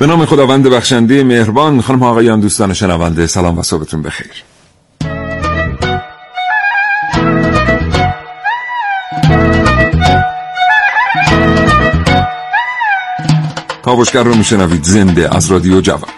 [0.00, 4.44] به نام خداوند بخشنده مهربان خانم آقایان دوستان شنونده سلام و صبحتون بخیر.
[13.82, 16.10] کاوشگر رو میشنوید زنده از رادیو جوان.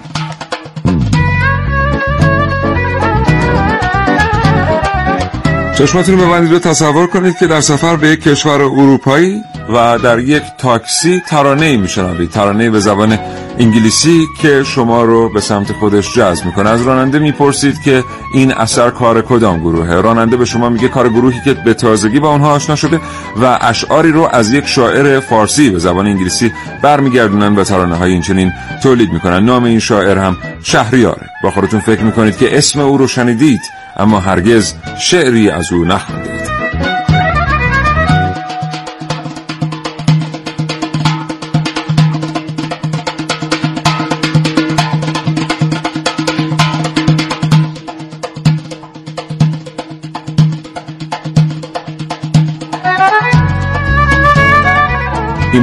[5.78, 9.42] چشماتون رو ببندید و تصور کنید که در سفر به یک کشور اروپایی
[9.74, 12.30] و در یک تاکسی ترانه ای میشنوید.
[12.30, 13.18] ترانه به زبان
[13.58, 16.70] انگلیسی که شما رو به سمت خودش جذب می‌کنه.
[16.70, 21.40] از راننده می‌پرسید که این اثر کار کدام گروهه؟ راننده به شما میگه کار گروهی
[21.44, 23.00] که به تازگی با آنها آشنا شده
[23.42, 26.52] و اشعاری رو از یک شاعر فارسی به زبان انگلیسی
[26.82, 28.52] برمیگردونن و ترانه های این چنین
[28.82, 29.44] تولید می‌کنن.
[29.44, 31.26] نام این شاعر هم شهریاره.
[31.42, 33.60] با خودتون فکر می‌کنید که اسم او رو شنیدید
[33.96, 36.89] اما هرگز شعری از او نخوندید.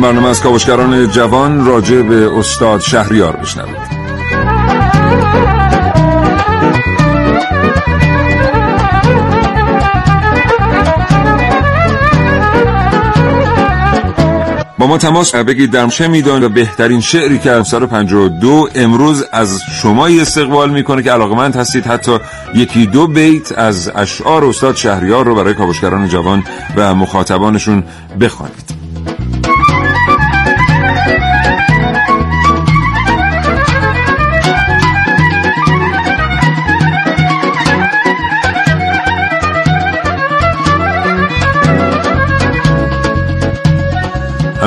[0.08, 3.78] برنامه از کاوشگران جوان راجع به استاد شهریار بشنوید.
[14.78, 19.62] با ما تماس بگید در چه میدان و بهترین شعری که سال 52 امروز از
[19.82, 22.18] شما استقبال می‌کنه که علاقمند هستید حتی
[22.56, 26.44] یکی دو بیت از اشعار استاد شهریار رو برای کاوشگران جوان
[26.76, 27.84] و مخاطبانشون
[28.20, 28.87] بخوانید.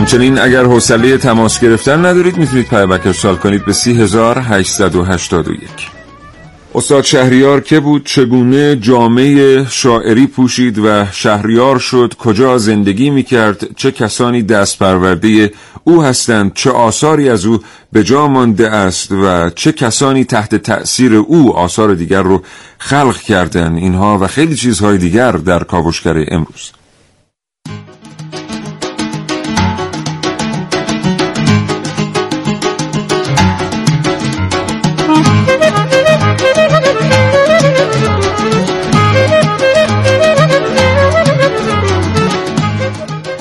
[0.01, 5.61] همچنین اگر حوصله تماس گرفتن ندارید می‌تونید پیامک ارسال کنید به 3881
[6.75, 13.93] استاد شهریار که بود چگونه جامعه شاعری پوشید و شهریار شد کجا زندگی می‌کرد چه
[13.93, 15.53] کسانی دست پرورده
[15.85, 17.59] او هستند چه آثاری از او
[17.93, 22.43] به جا مانده است و چه کسانی تحت تأثیر او آثار دیگر رو
[22.79, 26.73] خلق کردن اینها و خیلی چیزهای دیگر در کاوشگر امروز.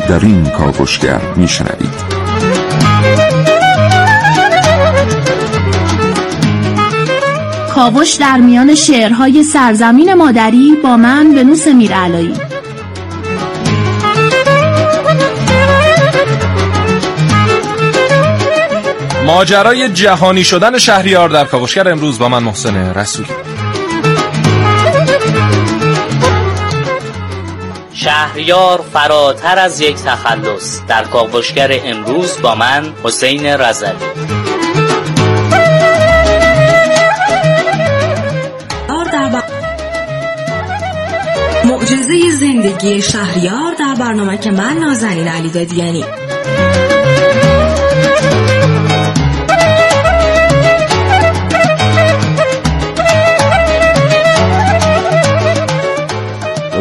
[0.09, 1.94] در این کاوشگر میشنوید.
[7.75, 12.34] کاوش در میان شعرهای سرزمین مادری با من به نوس میرعلایی.
[19.26, 23.49] ماجرای جهانی شدن شهریار در کاوشگر امروز با من محسن رسولی.
[28.04, 30.82] شهریار فراتر از یک تخلص.
[30.88, 33.90] در کاوشگر امروز با من حسین رزلی
[41.66, 46.06] معجزه زندگی شهریار در برنامه که من نازنین علی دادیانی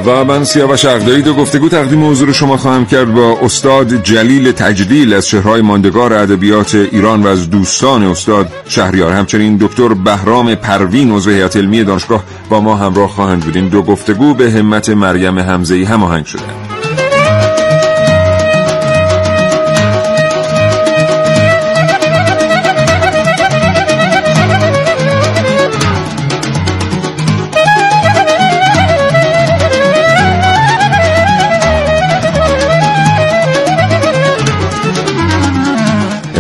[0.07, 5.15] و من سیاوش اقدایی دو گفتگو تقدیم حضور شما خواهم کرد با استاد جلیل تجلیل
[5.15, 9.13] از شهرهای ماندگار ادبیات ایران و از دوستان استاد شهریار.
[9.13, 13.57] همچنین دکتر بهرام پروین عضو هیئت علمی دانشگاه با ما همراه خواهند بود.
[13.57, 16.68] این دو گفتگو به همت مریم حمزه‌ای هماهنگ شده.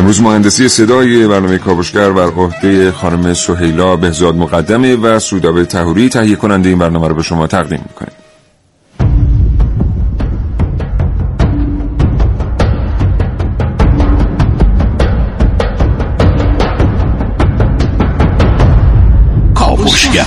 [0.08, 6.36] امروز مهندسی صدای برنامه کاوشگر بر عهده خانم سهیلا بهزاد مقدمه و سودابه تهوری تهیه
[6.36, 8.12] کننده این برنامه رو به شما تقدیم می‌کنیم.
[19.54, 20.26] کاوشگر.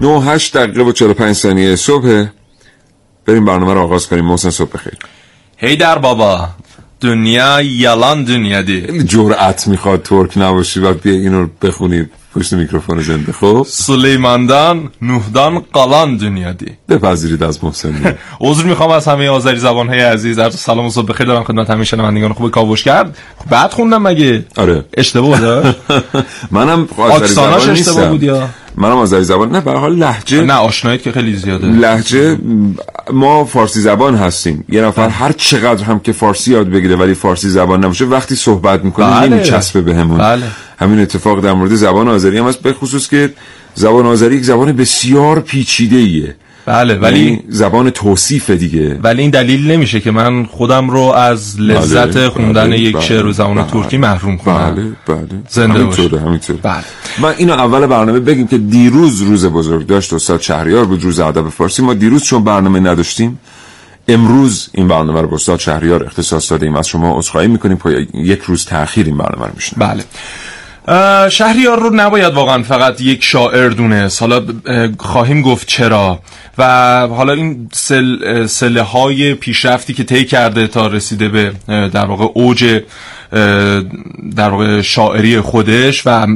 [0.00, 2.26] نه هشت دقیقه و 45 ثانیه صبح.
[3.26, 4.24] بریم برنامه رو آغاز کنیم.
[4.24, 4.98] محسن صبح بخیر.
[5.56, 6.48] هی در بابا.
[7.00, 9.04] دنیا یلان دنیا دی.
[9.04, 13.32] جرأت می‌خواد ترک نباشی و بیا اینو بخونی پشت میکروفون زنده.
[13.32, 13.66] خب.
[13.68, 18.16] سلیماندان نوهدان قالان دنیا دی بپذیرید از محسن.
[18.40, 20.38] عذر می‌خوام از همه آذری زبان های عزیز.
[20.38, 21.26] عرض سلام و صبح بخیر.
[21.26, 23.18] دارم خدمت همه شنوندگان خوب کاوش کرد.
[23.50, 24.84] بعد خوندم مگه؟ آره.
[24.96, 25.78] اشتباه داشت
[26.50, 31.02] منم آذری زبان اشتباه بود یا؟ منم آذری زبان نه به حال لهجه نه آشناییت
[31.02, 31.66] که خیلی زیاده.
[31.66, 32.38] لهجه
[33.12, 34.64] ما فارسی زبان هستیم.
[34.68, 38.84] یه نفر هر چقدر هم که فارسی یاد بگیره ولی فارسی زبان نباشه وقتی صحبت
[38.84, 39.28] می‌کنه بله.
[39.28, 40.18] نمیچسبه بهمون.
[40.18, 40.42] بله.
[40.80, 43.32] همین اتفاق در مورد زبان آذری هم هست به خصوص که
[43.74, 46.36] زبان آذری یک زبان بسیار پیچیده ایه
[46.66, 48.98] بله ولی ولی زبان توصیف دیگه.
[49.02, 53.02] ولی این دلیل نمیشه که من خودم رو از لذت بله، خوندن بله، یک بله،
[53.04, 53.70] شعر و زبان بله.
[53.70, 54.74] ترکی محروم کنم.
[54.74, 55.28] بله بله.
[55.48, 56.20] زنده همینطوره.
[56.20, 56.58] همینطوره.
[56.62, 56.84] بله.
[57.18, 61.48] من اینو اول برنامه بگیم که دیروز روز بزرگ داشت استاد شهریار بود روز ادب
[61.48, 61.82] فارسی.
[61.82, 63.38] ما دیروز چون برنامه نداشتیم
[64.08, 66.76] امروز این برنامه رو با استاد شهریار اختصاص دادیم.
[66.76, 70.04] از شما عذرخواهی می‌کنیم که یک روز تاخیر این برنامه رو میشنیم بله.
[71.30, 74.22] شهریار رو نباید واقعا فقط یک شاعر دونست.
[74.22, 76.20] حالا اه، خواهیم گفت چرا.
[76.58, 76.64] و
[77.06, 81.52] حالا این سل سله های پیشرفتی که طی کرده تا رسیده به
[81.88, 82.80] در واقع اوج
[84.36, 86.26] در واقع شاعری خودش و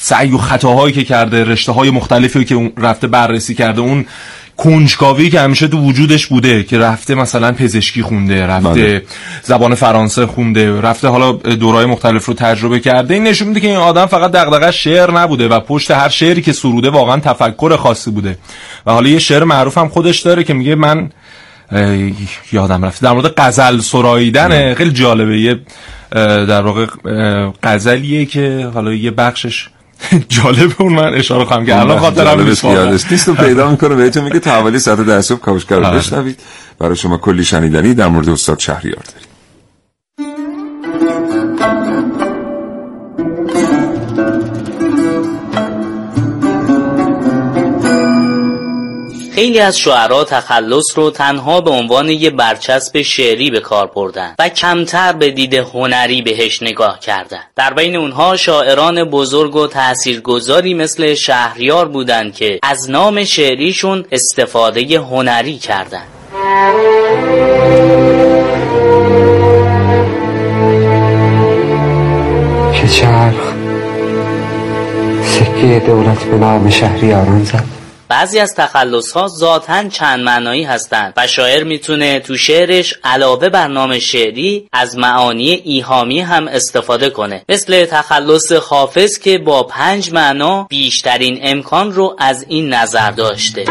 [0.00, 4.04] سعی و خطاهایی که کرده رشته های مختلفی که رفته بررسی کرده اون
[4.56, 9.02] کنجکاوی که همیشه تو وجودش بوده که رفته مثلا پزشکی خونده رفته بله.
[9.42, 13.14] زبان فرانسه خونده رفته حالا دورای مختلف رو تجربه کرده.
[13.14, 16.52] این نشون میده که این آدم فقط دغدغه شعر نبوده و پشت هر شعری که
[16.52, 18.38] سروده واقعا تفکر خاصی بوده.
[18.86, 21.10] و حالا یه شعر معروف هم خودش داره که میگه من
[22.52, 25.40] یادم رفته در مورد غزل سراییدنه خیلی جالبه.
[25.40, 25.60] یه
[26.46, 29.68] در واقع اه، غزلیه که حالا یه بخشش
[30.28, 32.64] جالبه اون من اشاره خواهم که الان خاطرم نیست
[33.12, 35.98] نیست و پیدا می‌کنه بهتون میگه تا حوالی ساعت ده صبح کاوشگر رو آره.
[35.98, 36.40] بشنوید.
[36.78, 39.31] برای شما کلی شنیدنی در مورد استاد شهریار داریم.
[49.34, 54.48] خیلی از شعرا تخلص رو تنها به عنوان یه برچسب شعری به کار بردن و
[54.48, 57.40] کمتر به دید هنری بهش نگاه کردن.
[57.56, 65.00] در بین اونها شاعران بزرگ و تاثیرگذاری مثل شهریار بودن که از نام شعریشون استفاده
[65.00, 66.02] هنری کردن.
[72.74, 73.52] که چرخ؟
[75.22, 77.81] سکه دولت به نام شهریاران زد.
[78.12, 83.68] بعضی از تخلص ها ذاتا چند معنایی هستند و شاعر می‌تونه تو شعرش علاوه بر
[83.68, 87.44] نام شعری از معانی ایهامی هم استفاده کنه.
[87.48, 93.64] مثل تخلص حافظ که با پنج معنا بیشترین امکان رو از این نظر داشته.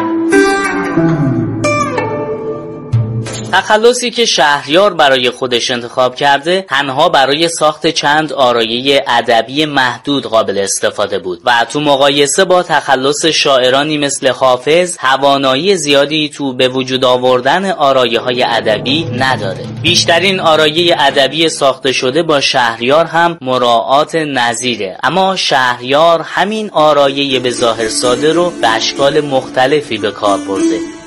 [3.52, 10.58] تخلصی که شهریار برای خودش انتخاب کرده تنها برای ساخت چند آرایه ادبی محدود قابل
[10.58, 11.42] استفاده بود.
[11.46, 18.20] و تو مقایسه با تخلص شاعرانی مثل حافظ توانایی زیادی تو به وجود آوردن آرایه
[18.20, 19.66] های ادبی نداره.
[19.82, 24.98] بیشترین آرایه ادبی ساخته شده با شهریار هم مراعات نظیره.
[25.04, 31.01] اما شهریار همین آرایه به ظاهر ساده رو به اشکال مختلفی به کار برده.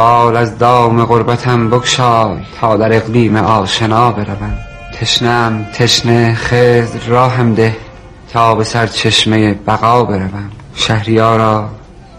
[0.00, 4.58] بال از دام غربتم بگشای تا در اقلیم آشنا بروم.
[5.00, 7.76] تشنم تشنه خضر راهم ده
[8.32, 10.50] تا به سرچشمه بقا بروم.
[10.74, 11.68] شهریارا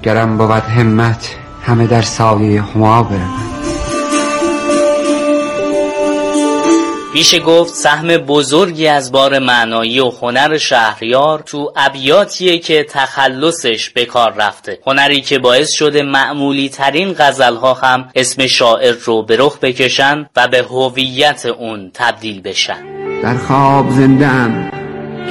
[0.04, 3.61] گرم بود همت همه در سایه هما بروم.
[7.14, 14.06] میشه گفت سهم بزرگی از بار معنایی و هنر شهریار تو ابیاتیه که تخلصش به
[14.06, 14.80] کار رفته.
[14.88, 20.48] هنری که باعث شده معمولی ترین غزلها هم اسم شاعر رو به رخ بکشن و
[20.48, 22.78] به هویت اون تبدیل بشن.
[23.24, 24.72] در خواب زنده ام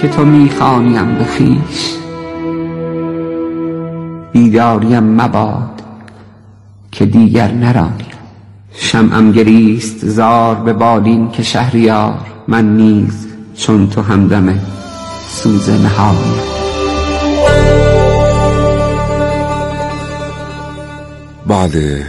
[0.03, 1.95] که تو می‌خوانیم به خویش
[4.33, 5.83] بیداریم مباد
[6.93, 8.20] که دیگر نرانیم.
[8.75, 14.59] شمعم گریست زار به بالین که شهریار من نیز چون تو همدم
[15.29, 16.41] سوز نهانیم
[21.47, 22.07] بله.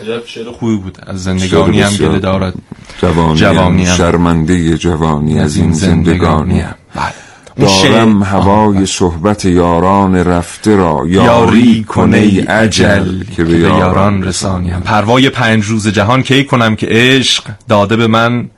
[0.00, 0.98] عجب شعر خوبی بود.
[1.06, 2.54] از زندگانی هم گله دارد.
[3.02, 3.96] جوانی, جوانی هم.
[3.96, 7.25] شرمنده جوانی از این زندگانی بله اون شعر-
[7.58, 11.02] دارم هوای صحبت یاران رفته را.
[11.06, 14.80] یاری کنه ای عجل که به یاران رسانیم.
[14.80, 18.50] پروای پنج روز جهان کی کنم که عشق داده به من؟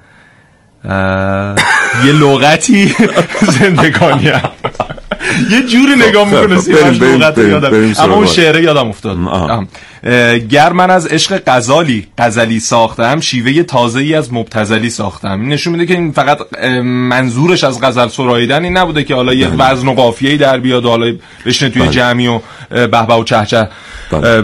[2.04, 2.94] یه لغتی
[3.60, 4.40] زندگانیم
[5.50, 8.26] یه جوری نگاه خب، می‌کنه خب، سیاوش لغت یادم اما اون.
[8.26, 9.18] شعره یادم افتاد
[10.50, 15.87] گر من از عشق غزالی غزلی ساختم شیوه تازه ای از مبتزلی ساختم نشون میده
[15.87, 16.38] که این فقط
[16.83, 21.14] منظورش از غزل سراییدن این نبوده که حالا یه وزن و قافیه‌ای در بیاد حالا
[21.47, 21.90] بشینه توی بله.
[21.90, 22.40] جمعی و اه،
[22.71, 23.68] به به و چهچه
[24.12, 24.42] بله.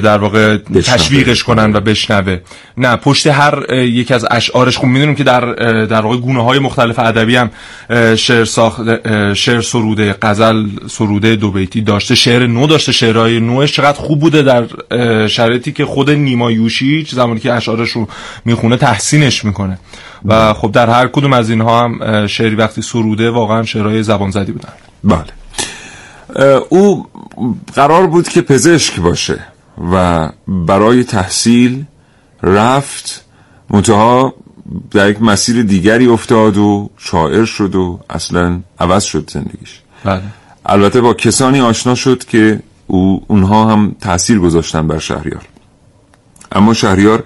[0.00, 0.56] در واقع.
[0.84, 2.38] تشویقش کنن و بشنوه
[2.76, 5.40] نه پشت هر یک از اشعارش خب می‌دونیم که در
[5.84, 7.50] در واقع گونه های مختلف ادبی هم
[8.16, 8.82] شعر ساخت
[9.34, 13.72] شعر سروده غزل سروده دو بیتی داشته شعر نو داشته شعرهای نوش.
[13.72, 14.66] چقدر خوب بوده در
[15.26, 18.08] شرایطی که خود نیما یوشیچ زمانی که اشعارش رو
[18.44, 19.78] می‌خونه تحسینش می‌کنه.
[20.24, 24.52] و خب در هر کدوم از اینها هم شعری وقتی سروده واقعا شعرهای زبان زدی
[24.52, 24.72] بودن.
[25.04, 25.24] بله.
[26.68, 27.06] او
[27.74, 29.40] قرار بود که پزشک باشه
[29.92, 31.84] و برای تحصیل
[32.42, 33.24] رفت
[33.70, 34.34] منتها
[34.90, 39.80] در یک مسیر دیگری افتاد و شاعر شد و اصلا عوض شد زندگیش.
[40.04, 40.22] بله.
[40.66, 45.42] البته با کسانی آشنا شد که او اونها هم تاثیر گذاشتن بر شهریار.
[46.52, 47.24] اما شهریار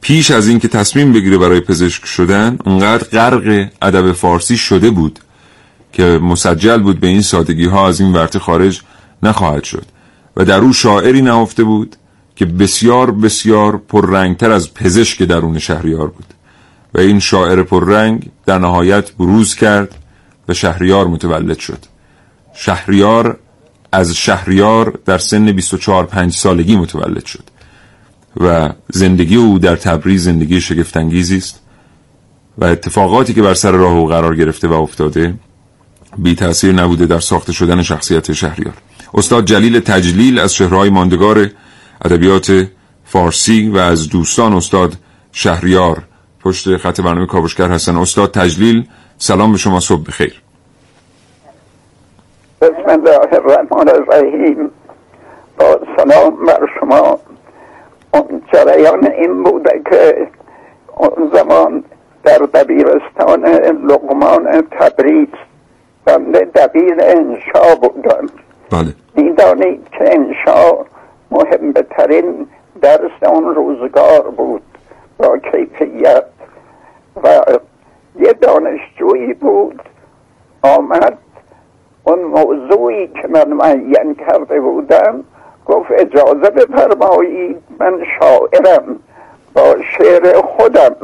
[0.00, 5.18] پیش از اینکه تصمیم بگیره برای پزشک شدن اونقدر غرق ادب فارسی شده بود
[5.92, 8.80] که مسجل بود به این سادگی ها از این ورطه خارج
[9.22, 9.84] نخواهد شد.
[10.36, 11.96] و در او شاعری نهفته بود
[12.36, 16.26] که بسیار بسیار پررنگتر از پزشک درون شهریار بود.
[16.94, 19.94] و این شاعر پررنگ در نهایت بروز کرد
[20.48, 21.78] و شهریار متولد شد.
[22.56, 23.38] شهریار
[23.92, 27.44] از شهریار در سن 24 5 سالگی متولد شد
[28.40, 31.60] و زندگی او در تبریز زندگی شگفتانگیزی است
[32.58, 35.34] و اتفاقاتی که بر سر راه او قرار گرفته و افتاده
[36.18, 38.74] بی تأثیر نبوده در ساخته شدن شخصیت شهریار.
[39.14, 41.50] استاد جلیل تجلیل از شهرهای ماندگار
[42.04, 42.68] ادبیات
[43.04, 44.96] فارسی و از دوستان استاد
[45.32, 46.02] شهریار.
[46.40, 47.96] پشت خط برنامه کاوشگر هستن.
[47.96, 48.84] استاد تجلیل
[49.18, 50.42] سلام به شما صبح بخیر.
[52.60, 54.70] بسم الله الرحمن الرحیم
[55.58, 57.18] با سلام بر شما.
[58.14, 60.28] اون جریان این بوده که
[60.96, 61.84] اون زمان
[62.24, 63.44] در دبیرستان
[63.90, 65.28] لقمان تبریز
[66.04, 68.26] بنده دبیر انشا بودم
[68.70, 68.94] بله.
[69.14, 70.84] می‌دانید که انشا
[71.30, 72.46] مهمترین
[72.82, 74.62] درس اون روزگار بود
[75.18, 76.24] با کیفیت.
[77.22, 77.28] و
[78.20, 79.82] یه دانشجویی بود
[80.62, 81.18] آمد
[82.06, 85.24] اون موضوعی که من معین کرده بودم
[85.66, 88.98] گفت اجازه بفرمایید من شاعرم
[89.54, 90.96] با شعر خودم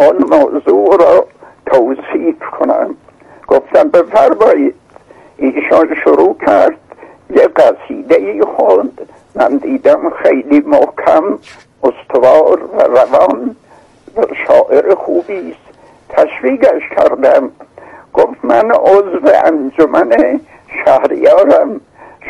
[0.00, 1.26] اون موضوع را
[1.66, 2.94] توصیف کنم.
[3.48, 4.74] گفتم بفرمایید.
[5.36, 6.76] ایشان شروع کرد.
[7.30, 11.38] یه قصیده ای خوند من دیدم خیلی محکم
[11.82, 13.56] استوار و روان.
[14.16, 15.78] و شاعر خوبی است.
[16.08, 17.50] تشویقش کردم.
[18.14, 20.40] گفت من عضو انجمن
[20.84, 21.80] شهریارم.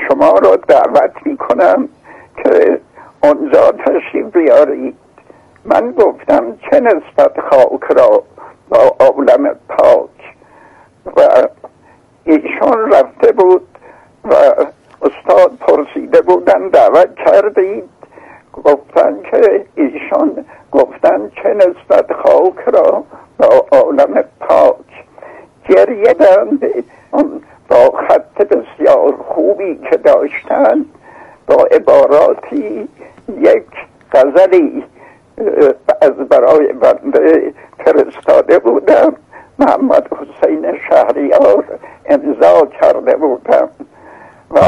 [0.09, 1.89] شما را دعوت می کنم
[2.43, 2.81] که
[3.25, 4.97] اونجا تشریف بیارید.
[5.65, 8.23] من گفتم چه نسبت خاک را
[8.69, 10.11] با عالم پاک؟
[11.17, 11.49] و
[12.25, 13.69] ایشان رفته بود
[14.25, 14.35] و
[15.03, 17.89] استاد پرسیده بودن دعوت کردید.
[18.65, 23.05] گفتن که ایشان گفتن چه نسبت خاک را
[23.39, 24.92] با عالم پاک؟
[25.73, 26.85] گریه دند
[27.69, 30.85] با خط بسیار خوبی که داشتن
[31.47, 32.89] با عباراتی
[33.41, 33.67] یک
[34.13, 34.85] غزلی
[36.03, 37.53] از برای بنده
[37.85, 39.15] فرستاده بودم.
[39.59, 41.65] محمد حسین شهریار
[42.07, 43.69] امضا کرده بودم.
[44.51, 44.61] و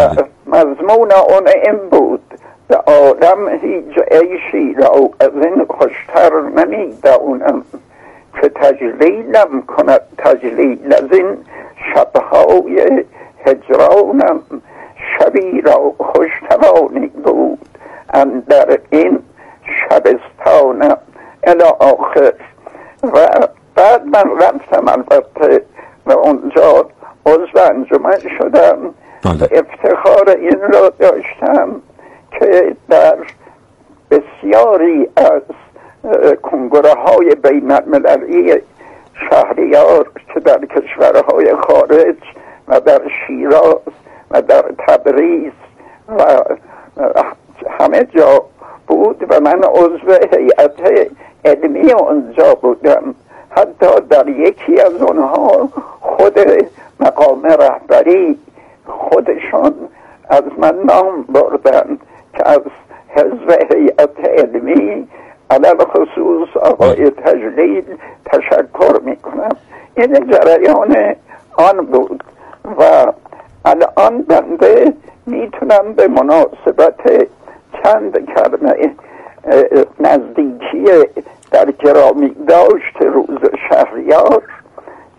[0.46, 2.20] مضمون اون این بود.
[2.68, 7.64] به آدم هیچ عیشی را از این خوشتر نمی‌دانم.
[8.40, 11.36] که تجلیلم کند تجلیل از این
[11.94, 13.04] شبهای
[13.46, 14.40] هجرانم.
[15.18, 17.68] شبی را خوش توانی بود
[18.14, 19.18] اندر این
[19.64, 20.98] شبستانم.
[21.44, 22.32] الى آخر.
[23.02, 25.64] و بعد من رفتم البته
[26.06, 26.86] و اونجا
[27.26, 28.94] عضو انجمن شدم.
[29.24, 29.44] بله.
[29.44, 31.82] و افتخار این را داشتم
[32.40, 33.16] که در
[34.10, 35.42] بسیاری از
[36.42, 38.62] کنگره های بین المللی
[39.30, 42.16] شهریار که در کشورهای خارج
[42.68, 43.80] و در شیراز
[44.30, 45.52] و در تبریز
[46.18, 46.24] و
[47.80, 48.42] همه جا
[48.86, 51.10] بود و من عضو هیئت
[51.44, 53.14] علمی اونجا بودم.
[53.50, 55.68] حتی در یکی از اونها
[56.00, 56.38] خود
[57.00, 58.38] مقام رهبری
[58.86, 59.74] خودشان
[60.28, 61.98] از من نام بردن
[62.34, 62.60] که از
[63.08, 65.08] حزب هیئت علمی
[65.50, 67.84] علل خصوص آقای تجلیل
[68.24, 69.56] تشکر می کنم
[69.96, 71.16] این جریان
[71.56, 72.24] آن بود
[72.78, 73.12] و
[73.64, 74.92] الان بنده
[75.26, 77.28] می‌تونم به مناسبت
[77.82, 78.94] چند کلمه
[80.00, 80.84] نزدیکی
[81.52, 84.42] در گرامی داشت روز شهریار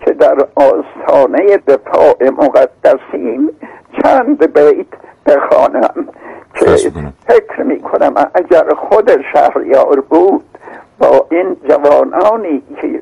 [0.05, 3.49] که در آستانه دفاع مقدسیم
[4.03, 4.87] چند بیت
[5.25, 6.07] بخوانم
[6.53, 6.65] که
[7.27, 10.43] فکر می کنم اگر خود شهریار بود
[10.99, 13.01] با این جوانانی که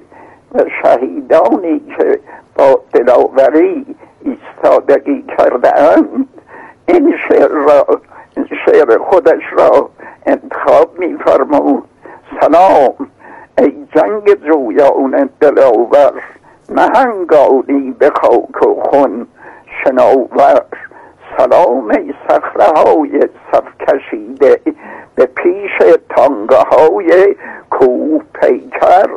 [0.82, 2.20] شهیدانی که
[2.56, 5.74] با دلاوری ایستادگی کرده
[6.86, 8.01] این شعر را
[8.65, 9.89] شعر خودش را
[10.25, 11.84] انتخاب می فرمود
[12.42, 12.94] سلام
[13.58, 16.13] ای جنگ جویان دلاور
[16.70, 19.27] نهنگانی به خاک و خون
[19.84, 20.65] شناور
[21.38, 23.20] سلام ای سخره های
[23.52, 24.62] صف کشیده
[25.16, 25.72] به پیش
[26.10, 27.36] تانگه های
[27.70, 29.10] کوه پیکر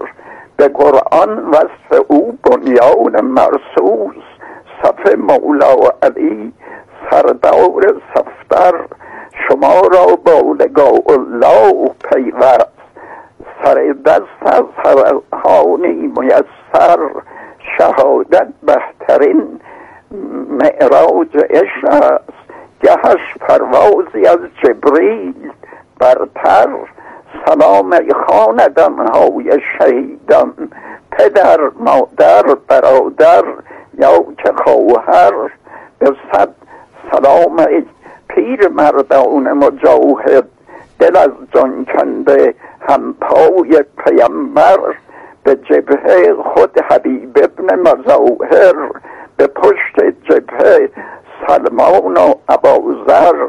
[0.57, 4.25] به قرآن وصف او بنیان مرسوس
[4.83, 6.53] صف مولا علی
[7.11, 8.75] سردار صفتر.
[9.49, 12.77] شما را با نگاه الله پیوست
[13.65, 14.65] سر دست از
[15.45, 16.99] هانی میسر.
[17.79, 19.61] شهادت بهترین
[20.51, 22.37] معراج عشق است.
[22.81, 25.53] گهش پروازی از جبریل
[25.99, 26.69] برتر
[27.47, 30.53] سلام ای خاندان های شهیدان.
[31.11, 33.45] پدر مادر برادر
[33.99, 35.33] یا که خواهر.
[35.99, 36.49] به صد
[37.13, 37.85] سلام ای
[38.29, 40.49] پیر مردان مجاهد.
[40.99, 42.55] دل از جان کنده
[42.89, 44.79] هم پای پیمبر.
[45.45, 48.91] به جبهه خود حبیب ابن مظاهر.
[49.37, 50.91] به پشت جبهه
[51.47, 53.47] سلمان و عبازر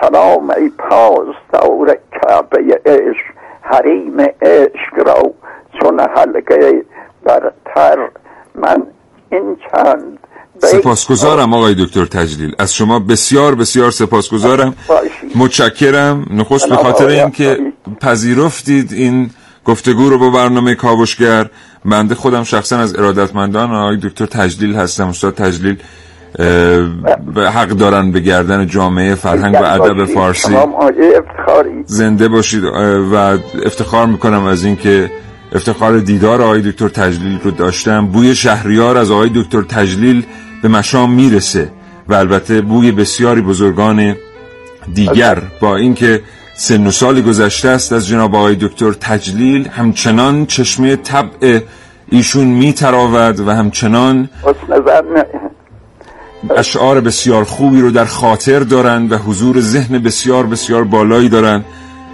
[0.00, 3.24] سلام ای پاسدار کعبه عشق
[3.62, 5.34] حریم عشق را
[5.80, 6.84] چون حلقه
[7.24, 8.08] برتر
[8.54, 8.82] من
[9.30, 10.18] این چند
[10.58, 12.54] سپاسگزارم آقای دکتر تجلیل.
[12.58, 14.74] از شما بسیار بسیار سپاسگزارم.
[15.34, 16.26] متشکرم.
[16.30, 17.58] نخست به خاطر اینکه
[18.00, 19.30] پذیرفتید این
[19.64, 21.50] گفتگو رو با برنامه کاوشگر
[21.84, 25.76] بنده خودم شخصا از ارادتمندان آقای دکتر تجلیل هستم استاد تجلیل
[27.36, 30.56] حق دارن به گردن جامعه فرهنگ و ادب فارسی.
[31.86, 32.64] زنده باشید.
[33.12, 35.10] و افتخار می‌کنم از اینکه
[35.52, 38.06] افتخار دیدار آقای دکتر تجلیل رو داشتم.
[38.06, 40.24] بوی شهریار از آقای دکتر تجلیل
[40.62, 41.70] به مشام می‌رسه
[42.08, 44.16] و البته بوی بسیاری بزرگان
[44.94, 45.42] دیگر.
[45.60, 46.22] با اینکه
[46.62, 49.68] سن و سال گذشته است از جناب آقای دکتر تجلیل.
[49.68, 51.60] همچنان چشمه طبع
[52.08, 54.28] ایشون میتراود و همچنان
[56.56, 61.64] اشعار بسیار خوبی رو در خاطر دارند و حضور ذهن بسیار بسیار بالایی دارند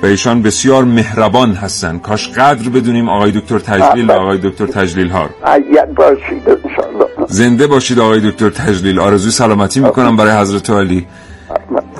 [0.03, 2.03] و ایشان بسیار مهربان هستند.
[2.03, 5.31] کاش قدر بدونیم آقای دکتر تجلیل و آقای دکتر تجلیل ها.
[7.29, 9.01] زنده باشید آقای دکتر تجلیل.
[9.01, 11.07] آرزوی سلامتی می‌کنم برای حضرت علی.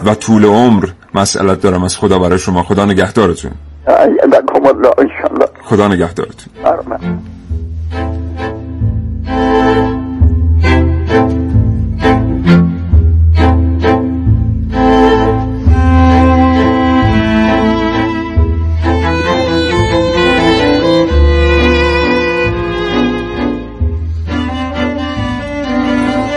[0.05, 0.89] و طول عمر.
[1.19, 2.63] مسئلت دارم از خدا برای شما.
[2.63, 3.51] خدا نگهدارتون.
[5.65, 6.53] خدا نگهدارتون.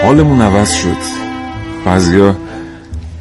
[0.04, 0.98] حالمون عوض شد.
[1.86, 2.36] بعضیا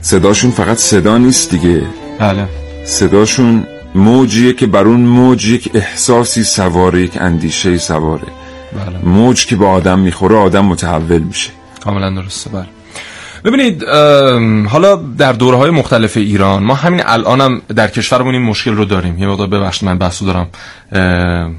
[0.03, 1.83] صداشون فقط صدا نیست دیگه.
[2.19, 2.49] بله.
[2.85, 8.27] صداشون موجیه که بر اون موج یک احساسی سواره یک اندیشه سواره.
[8.73, 8.99] بله.
[9.05, 11.51] موج که به آدم می‌خوره آدم متحول میشه.
[11.85, 12.67] کاملا درسته بله.
[13.45, 13.85] ببینید
[14.69, 19.19] حالا در دوره های مختلف ایران ما همین الانم در کشورمون این مشکل رو داریم.
[19.19, 20.49] یه مقدار ببخشید من بحثو دارم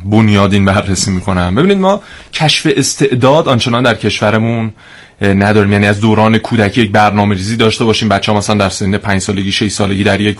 [0.05, 1.55] بنیادین بررسی می‌کنم.
[1.55, 2.01] ببینید ما
[2.33, 4.73] کشف استعداد آنچنان در کشورمون
[5.21, 5.71] نداریم.
[5.71, 8.09] یعنی از دوران کودکی یک برنامه ریزی داشته باشیم.
[8.09, 10.37] بچه ها مثلا در سن 5 سالگی 6 سالگی در یک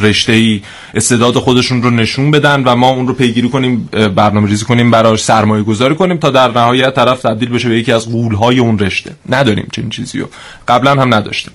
[0.00, 0.62] رشته ای
[0.94, 5.24] استعداد خودشون رو نشون بدن و ما اون رو پیگیری کنیم برنامه ریزی کنیم براش
[5.24, 8.78] سرمایه گذاری کنیم تا در نهایت طرف تبدیل بشه به یکی از قول های اون
[8.78, 9.10] رشته.
[9.28, 10.28] نداریم چنین چیزی رو
[10.68, 11.52] قبلا هم نداشتیم.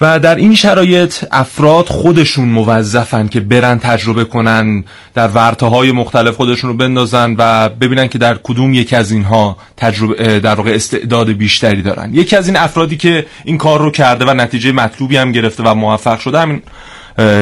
[0.00, 4.84] و در این شرایط افراد خودشون موظفن که برن تجربه کنن
[5.14, 9.56] در ورته های مختلف خودشون رو بندازن و ببینن که در کدوم یکی از اینها
[9.76, 12.10] تجربه در واقع استعداد بیشتری دارن.
[12.14, 15.74] یکی از این افرادی که این کار رو کرده و نتیجه مطلوبی هم گرفته و
[15.74, 16.62] موفق شده همین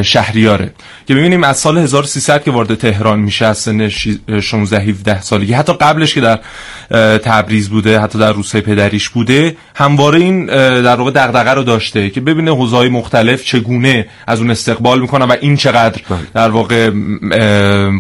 [0.03, 0.73] شهریاره.
[1.09, 5.53] که ببینیم از سال 1300 که وارد تهران میشه از سن 16 17 سالگی.
[5.53, 6.39] حتی قبلش که در
[7.19, 10.47] تبریز بوده حتی در روسیه پدریش بوده همواره این
[10.83, 15.37] در واقع دغدغه رو داشته که ببینه حوزه‌های مختلف چگونه از اون استقبال می‌کنن و
[15.41, 16.01] این چقدر
[16.35, 16.91] در واقع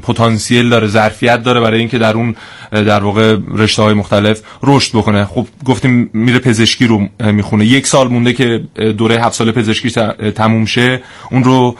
[0.02, 2.36] پتانسیل داره ظرفیت داره برای اینکه در اون
[2.72, 5.24] در واقع رشته های مختلف رشد بکنه.
[5.24, 7.66] خب گفتیم میره پزشکی رو می‌خونه.
[7.66, 8.60] یک سال مونده که
[8.98, 9.90] دوره هفت سال پزشکی
[10.30, 11.00] تموم شه
[11.30, 11.76] اون رو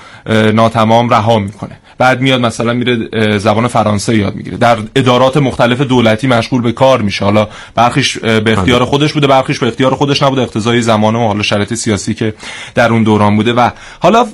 [0.53, 1.79] ناتمام رها می‌کنه.
[1.99, 4.57] بعد میاد مثلا میره زبان فرانسه یاد می‌گیره.
[4.57, 7.25] در ادارات مختلف دولتی مشغول به کار میشه.
[7.25, 8.89] حالا برخیش به اختیار بله.
[8.89, 10.43] خودش بوده برخیش به اختیار خودش نبوده.
[10.43, 12.35] اقتضای زمانه و حالا شرایط سیاسی که
[12.75, 13.53] در اون دوران بوده.
[13.53, 13.71] و
[14.01, 14.27] حالا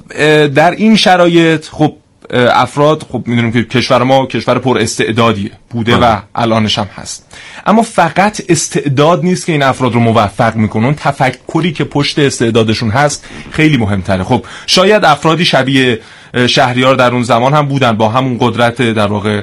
[0.55, 1.95] در این شرایط خب
[2.31, 6.23] افراد خب می‌دونیم که کشور ما کشور پر استعدادیه بوده و بله.
[6.35, 7.27] الانش هم هست.
[7.67, 12.91] اما فقط استعداد نیست که این افراد رو موفق می‌کنه اون تفکری که پشت استعدادشون
[12.91, 14.25] هست خیلی مهمتره.
[14.25, 16.01] خب شاید افرادی شبیه
[16.47, 19.43] شهریار در اون زمان هم بودن با همون قدرت در واقع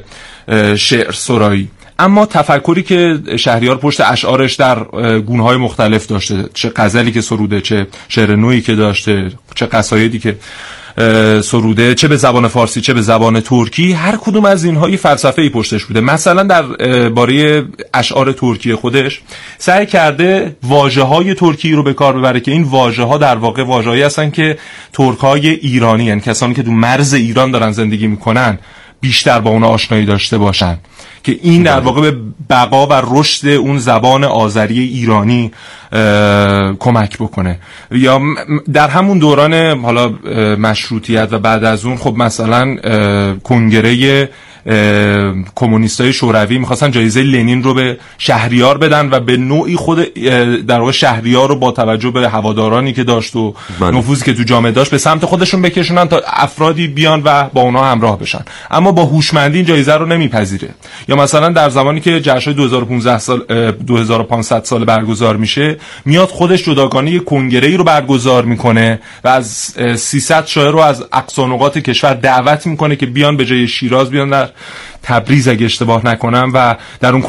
[0.76, 1.70] شعر سرایی.
[2.00, 4.84] اما تفکری که شهریار پشت اشعارش در
[5.20, 10.36] گونهای مختلف داشته چه غزلی که سروده چه شعر نوعی که داشته چه قصایدی که
[11.42, 15.42] سروده چه به زبان فارسی چه به زبان ترکی هر کدوم از اینها یه فلسفه
[15.42, 16.02] ای پشتش بوده.
[16.02, 16.62] مثلا در
[17.10, 19.22] باره اشعار ترکی خودش
[19.58, 23.64] سعی کرده واجه های ترکی رو به کار ببره که این واژه ها در واقع
[23.64, 24.58] واژه‌ای هستن که
[24.94, 28.60] ترک های ایرانی یعنی کسانی که تو مرز ایران دارن زندگی می‌کنن.
[29.02, 30.78] بیشتر با اون آشنایی داشته باشن.
[31.24, 32.18] که این در واقع به
[32.50, 35.52] بقا و رشد اون زبان آذری ایرانی
[36.80, 37.60] کمک بکنه.
[37.92, 38.22] یا
[38.74, 40.10] در همون دوران حالا
[40.56, 42.76] مشروطیت و بعد از اون خب مثلا
[43.44, 44.30] کنگره
[45.56, 50.14] کمونیستای شوروی می‌خواستن جایزه لنین رو به شهریار بدن و به نوعی خود
[50.68, 53.92] در واقع شهریار رو با توجه به هوادارانی که داشت و بله.
[53.92, 57.92] نفوذی که تو جامعه داشت به سمت خودشون بکشونن تا افرادی بیان و با اونها
[57.92, 58.42] همراه بشن
[58.72, 60.70] اما با هوشمندی این جایزه رو نمیپذیره
[61.08, 67.12] یا مثلا در زمانی که جشن 2015 سال 2500 سال برگزار میشه میاد خودش جداگانه
[67.12, 69.48] یک کنگره رو برگزار می‌کنه و از
[69.96, 74.49] 300 شاعر رو از اقصا کشور دعوت می‌کنه که بیان به جای شیراز بیان در
[75.04, 77.22] تبریز اگه اشتباه نکنم و در اون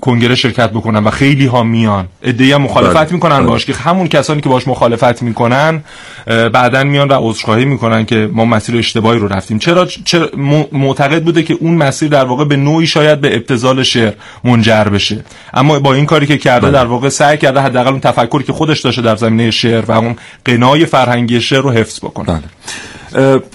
[0.00, 3.12] کنگره شرکت بکنم و خیلی ها میان ادعی هم مخالفت بله.
[3.12, 3.46] می‌کنن بله.
[3.46, 5.84] باش که همون کسانی که باش مخالفت می‌کنن
[6.26, 10.30] بعدا میان و عذرخواهی می‌کنن که ما مسیر اشتباهی رو رفتیم چرا, چرا
[10.72, 14.12] معتقد بوده که اون مسیر در واقع به نوعی شاید به ابتذال شعر
[14.44, 16.72] منجر بشه اما با این کاری که کرده بله.
[16.72, 20.16] در واقع سعی کرده حداقل اون تفکری که خودش داشته در زمینه شعر و اون
[20.44, 22.42] قنای فرهنگی شعر رو حفظ بکنه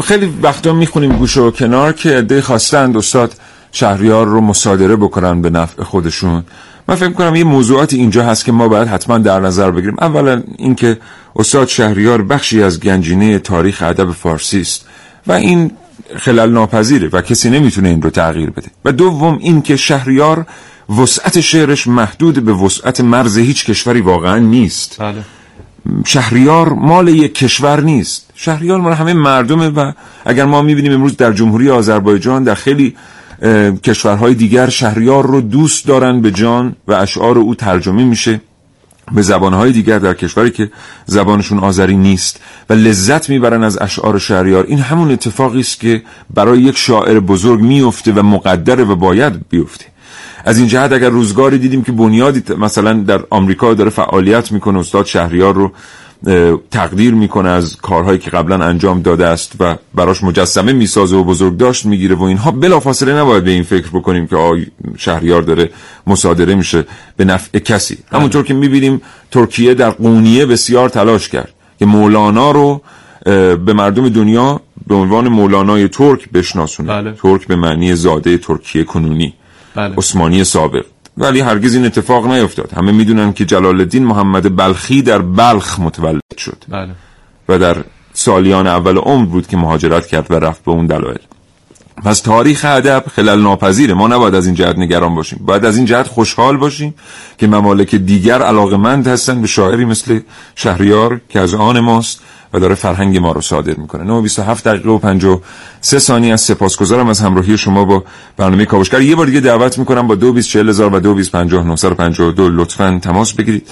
[0.04, 3.34] خیلی وقتا می‌خونیم گوشه و کنار که عده خواستند استاد
[3.72, 6.44] شهریار رو مصادره بکنن به نفع خودشون.
[6.88, 9.96] من فکر کنم یه موضوعات اینجا هست که ما باید حتما در نظر بگیریم.
[10.02, 10.98] اولا اینکه
[11.36, 14.86] استاد شهریار بخشی از گنجینه تاریخ ادب فارسی است
[15.28, 15.72] و این
[16.18, 18.68] خلل ناپذیره و کسی نمی‌تونه این رو تغییر بده.
[18.86, 20.46] و دوم اینکه شهریار
[21.00, 24.96] وسعت شعرش محدود به وسعت مرز هیچ کشوری واقعا نیست.
[25.00, 25.24] بله.
[26.06, 28.30] شهریار مال یک کشور نیست.
[28.36, 29.92] شهریار مال همه مردمه و
[30.26, 32.96] اگر ما می‌بینیم امروز در جمهوری آذربایجان در خیلی
[33.84, 38.42] کشورهای دیگر شهریار رو دوست دارن به جان و اشعار او ترجمه میشه
[39.12, 40.72] به زبانهای دیگر در کشوری که
[41.06, 44.66] زبانشون آذری نیست و لذت می‌برن از اشعار شهریار.
[44.68, 46.02] این همون اتفاقی است که
[46.34, 49.86] برای یک شاعر بزرگ میفته و مقدره و باید بیفته.
[50.44, 55.06] از این جهت اگر روزگاری دیدیم که بنیادی مثلا در آمریکا داره فعالیت می‌کنه استاد
[55.06, 55.72] شهریار رو
[56.72, 61.58] تقدیر می‌کنه از کارهایی که قبلا انجام داده است و براش مجسمه می‌سازه و بزرگ
[61.58, 64.66] داشت می‌گیره و اینها بلافاصله نباید به این فکر بکنیم که آی
[64.98, 65.70] شهریار داره
[66.08, 66.86] مصادره میشه
[67.18, 68.20] به نفع کسی بله.
[68.20, 69.02] همونطور که می‌بینیم
[69.32, 72.82] ترکیه در قونیه بسیار تلاش کرد که مولانا رو
[73.66, 77.12] به مردم دنیا به عنوان مولانای ترک بشناسونه بله.
[77.12, 79.34] ترک به معنی زاده ترکیه کنونی
[79.76, 79.96] بله.
[79.98, 80.86] عثمانی سابق
[81.18, 82.74] ولی هرگز این اتفاق نیفتاد.
[82.74, 86.64] همه می‌دونن که جلال الدین محمد بلخی در بلخ متولد شد.
[86.70, 86.92] بله.
[87.50, 87.78] و در
[88.14, 91.20] سالیان اول عمر بود که مهاجرت کرد و رفت به اون دلایل.
[92.06, 93.94] پس تاریخ ادب خلل ناپذیره.
[93.94, 95.40] ما نباید از این جهت نگران باشیم.
[95.46, 96.96] باید از این جهت خوشحال باشیم
[97.38, 100.20] که ممالک دیگر علاقمند هستن به شاعری مثل
[100.56, 102.22] شهریار که از آن ماست.
[102.54, 104.04] و داره فرهنگ ما رو صادر می‌کنه.
[104.04, 108.04] 927 دقیقه و 53 ثانیه از سپاسگزارم از همراهی شما با
[108.38, 109.02] برنامه کاوشگر.
[109.02, 113.68] یه بار دیگه دعوت می‌کنم با 224000 و 225952 لطفا تماس بگیرید.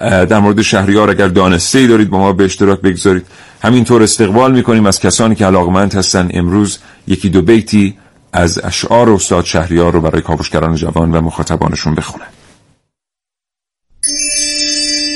[0.00, 3.26] در مورد شهریار اگر دانسته ای دارید با ما به اشتراک بگذارید.
[3.62, 6.28] همینطور استقبال می‌کنیم از کسانی که علاقمند هستن.
[6.34, 7.98] امروز یکی دو بیتی
[8.32, 12.26] از اشعار استاد شهریار رو برای کاوشگران جوان و مخاطبانشون بخونن.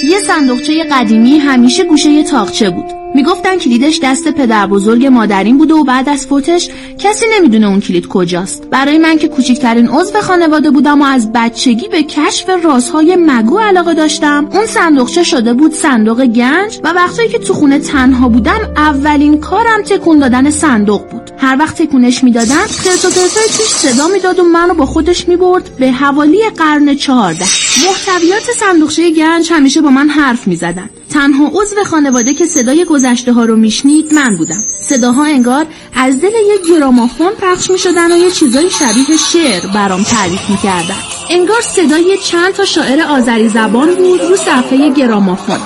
[0.04, 3.03] یه صندوقچه قدیمی همیشه گوشه تاقچه بود.
[3.14, 8.08] می‌گفتن کلیدش دست پدر بزرگ مادرین بوده و بعد از فوتش کسی نمی‌دونه اون کلید
[8.08, 8.62] کجاست.
[8.70, 13.94] برای من که کوچکترین عضو خانواده بودم و از بچگی به کشف رازهای مگو علاقه
[13.94, 14.48] داشتم.
[14.52, 19.82] اون صندوقچه شده بود صندوق گنج و وقتی که تو خونه تنها بودم اولین کارم
[19.82, 21.30] تکون دادن صندوق بود.
[21.38, 25.70] هر وقت تکونش می‌دادن خرت و پرتای توش صدا می‌داد و منو با خودش می‌برد
[25.78, 27.44] به حوالی قرن چهارده.
[27.86, 30.90] محتویات صندوقچه گنج همیشه با من حرف می‌زدن.
[31.10, 34.64] تنها عضو خانواده که صدای گذشته ها رو میشنید من بودم.
[34.88, 40.50] صداها انگار از دل یک گرامافون پخش می‌شدن و یه چیزای شبیه شعر برام تعریف
[40.50, 40.96] می‌کردن.
[41.30, 45.56] انگار صدای چند تا شاعر آذری زبان بود رو صفحه گرامافون.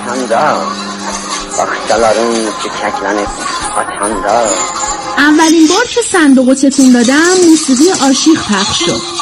[5.17, 9.18] اولین بار که صندوق تکون دادم موسیقی عاشق پخش شد.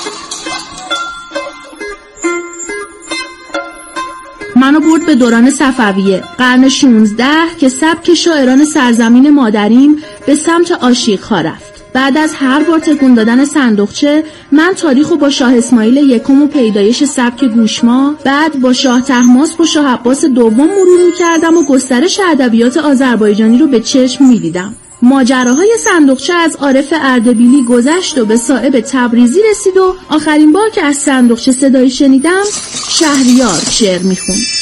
[4.59, 6.23] منو برد به دوران صفویه.
[6.37, 7.25] قرن 16
[7.59, 11.77] که سبک شاعران سرزمین مادریم به سمت عاشق رفت.
[11.93, 17.03] بعد از هر بار تکون دادن صندوقچه من تاریخ با شاه اسماعیل یکم و پیدایش
[17.03, 22.77] سبک گوشما بعد با شاه تحماس و شاه عباس دوم مرور کردم و گسترش ادبیات
[22.77, 24.75] آذربایجانی رو به چشم می‌دیدم.
[25.01, 30.83] ماجراهای صندوقچه از عارف اردبیلی گذشت و به صاحب تبریزی رسید و آخرین بار که
[30.83, 32.43] از صندوقچه صدایی شنیدم
[32.89, 34.57] شهریار شعر می‌خوند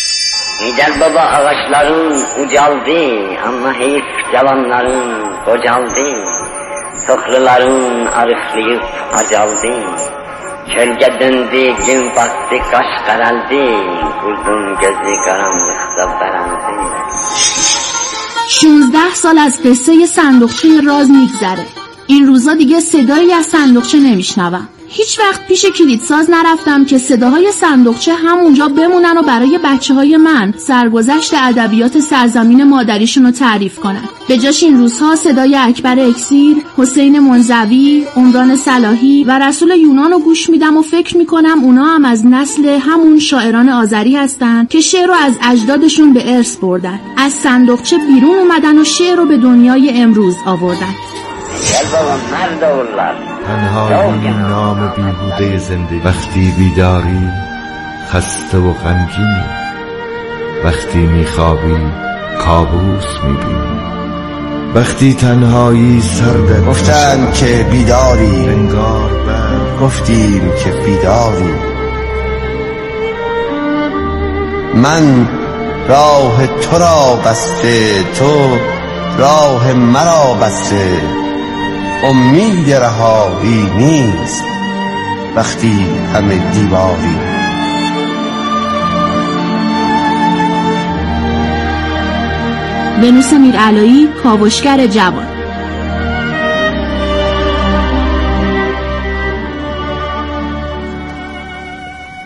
[0.77, 2.99] Gel baba ağaçların ucaldı
[3.47, 6.07] ama heyif cavanların kocaldı.
[7.07, 9.73] Sofraların arıklayıp acaldı.
[10.75, 13.65] Çölge döndü, gün battı, kaş karaldı.
[14.21, 17.54] Kurdun gözü karanlıkta berendi.
[18.49, 21.65] 16 سال از قصه صندوقچه راز میگذره.
[22.07, 24.67] این روزا دیگه صدایی از صندوقچه نمیشنوم.
[24.87, 30.53] هیچ وقت پیش کلیدساز نرفتم که صداهای صندوقچه همونجا بمونن و برای بچه های من
[30.57, 34.03] سرگذشت ادبیات سرزمین مادریشون رو تعریف کنن.
[34.27, 40.19] به جاش این روزها صدای اکبر اکسیر، حسین منزوی، عمران صلاحی و رسول یونان رو
[40.19, 45.07] گوش میدم و فکر می‌کنم اونا هم از نسل همون شاعران آذری هستن که شعر
[45.07, 46.99] رو از اجدادشون به ارث بردن.
[47.17, 50.95] از صندوقچه بیرون اومدن و شعر رو به دنیای امروز آوردن.
[53.47, 55.99] تنهایی نام بیهوده زندگی.
[56.05, 57.29] وقتی بیداری
[58.09, 59.43] خسته و غمگینی
[60.63, 61.77] وقتی میخوابی
[62.45, 63.79] کابوس می‌بینی.
[64.75, 68.49] وقتی تنهایی سرد گفتن که بیداری.
[68.49, 69.11] انگار
[69.81, 71.53] گفتیم که بیداری.
[74.75, 75.27] من
[75.89, 78.57] راه تو را بسته تو
[79.17, 81.24] راه مرا بسته.
[82.03, 84.43] امید رهایی نیست
[85.35, 87.15] وقتی همه دیواری.
[93.03, 95.27] ونوس میرعلایی کاوشگر جوان.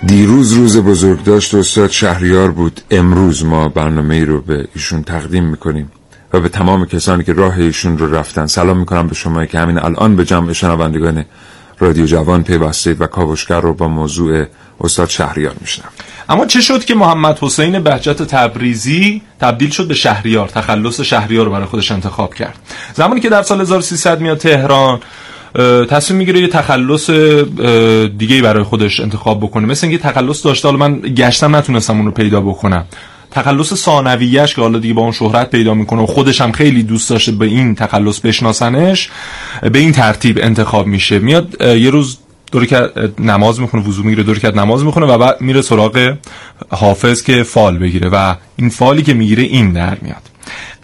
[0.08, 2.82] دیروز روز بزرگ داشت استاد شهریار بود.
[2.92, 5.92] امروز ما برنامه ای رو به ایشون تقدیم می‌کنیم.
[6.34, 9.78] و به تمام کسانی که راه ایشون رو رفتن سلام می‌کنم به شما که همین
[9.78, 11.26] الان به جمع شنوندگان
[11.80, 14.46] رادیو جوان پیوستید و کاوشگر رو با موضوع
[14.82, 15.90] استاد شهریار میشنم
[16.30, 21.52] اما چه شد که محمد حسین بهجت تبریزی تبدیل شد به شهریار تخلص شهریار رو
[21.52, 22.56] برای خودش انتخاب کرد؟
[22.94, 25.00] زمانی که در سال 1300 میاد تهران
[25.90, 27.10] تصمیم می‌گیره یه تخلص
[28.18, 29.68] دیگه برای خودش انتخاب بکنه.
[29.68, 32.86] مثل اینکه تخلص داشته حالا من گشتم نتونستم اون رو پیدا بکنم.
[33.32, 37.10] تخلص ثانویه‌اش که حالا دیگه با اون شهرت پیدا می‌کنه و خودش هم خیلی دوست
[37.10, 39.10] داشته به این تخلص بشناسنش
[39.72, 41.20] به این ترتیب انتخاب میشه.
[41.20, 42.18] میاد یه روز
[42.52, 42.90] دور که
[43.20, 46.14] نماز می‌خونه وضو می‌گیره دور کرد نماز می‌خونه و بعد میره سراغ
[46.70, 50.22] حافظ که فال بگیره و این فالی که می‌گیره این در میاد.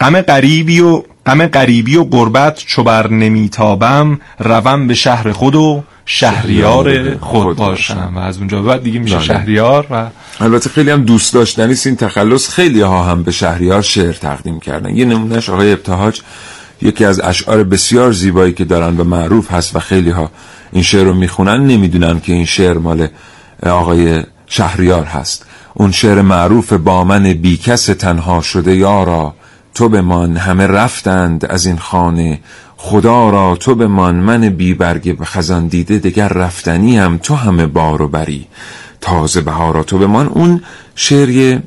[0.00, 5.82] غم غریبی و غم غریبی و قربت چو بر نمیتابم روم به شهر خود و
[6.06, 8.12] شهریار خود باشم.
[8.16, 9.24] و از اونجا بعد دیگه میشه بله.
[9.24, 10.06] شهریار و
[10.40, 14.96] البته خیلی هم دوست داشتنی این تخلص خیلی ها هم به شهریار شعر تقدیم کردن.
[14.96, 16.20] یه نمونهش آقای ابتهاج
[16.82, 20.30] یکی از اشعار بسیار زیبایی که دارن و معروف هست و خیلی ها
[20.72, 23.08] این شعر رو می‌خونن نمی‌دونن که این شعر مال
[23.62, 25.46] آقای شهریار هست.
[25.74, 29.34] اون شعر معروف با من بیکس تنها شده یارا
[29.76, 32.40] تو به من همه رفتند از این خانه.
[32.76, 38.02] خدا را تو به من بی برگ خزان دیده دگر رفتنی هم تو همه بار
[38.02, 38.46] و بری.
[39.00, 40.26] تازه بهارا تو به من.
[40.26, 40.62] اون
[40.94, 41.58] شعر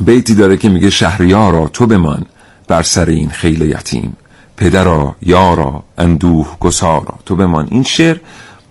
[0.00, 2.22] بیتی داره که میگه شهریارا تو به من
[2.68, 4.16] بر سر این خیل یتیم.
[4.56, 7.66] پدرا یارا اندوه گسارا تو به من.
[7.70, 8.16] این شعر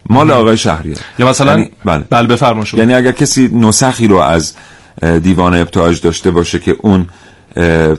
[0.09, 0.99] مال آقای شهریار.
[1.19, 2.03] یا مثلا یعنی بله.
[2.09, 4.53] بله بفرما یعنی اگر کسی نسخی رو از
[5.23, 7.07] دیوان ابتاج داشته باشه که اون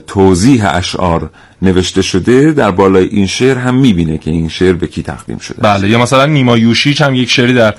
[0.07, 1.29] توضیح اشعار
[1.61, 5.61] نوشته شده در بالای این شعر هم می‌بینه که این شعر به کی تقدیم شده
[5.61, 7.75] بله یا مثلا نیما یوشیچ هم یک شعری در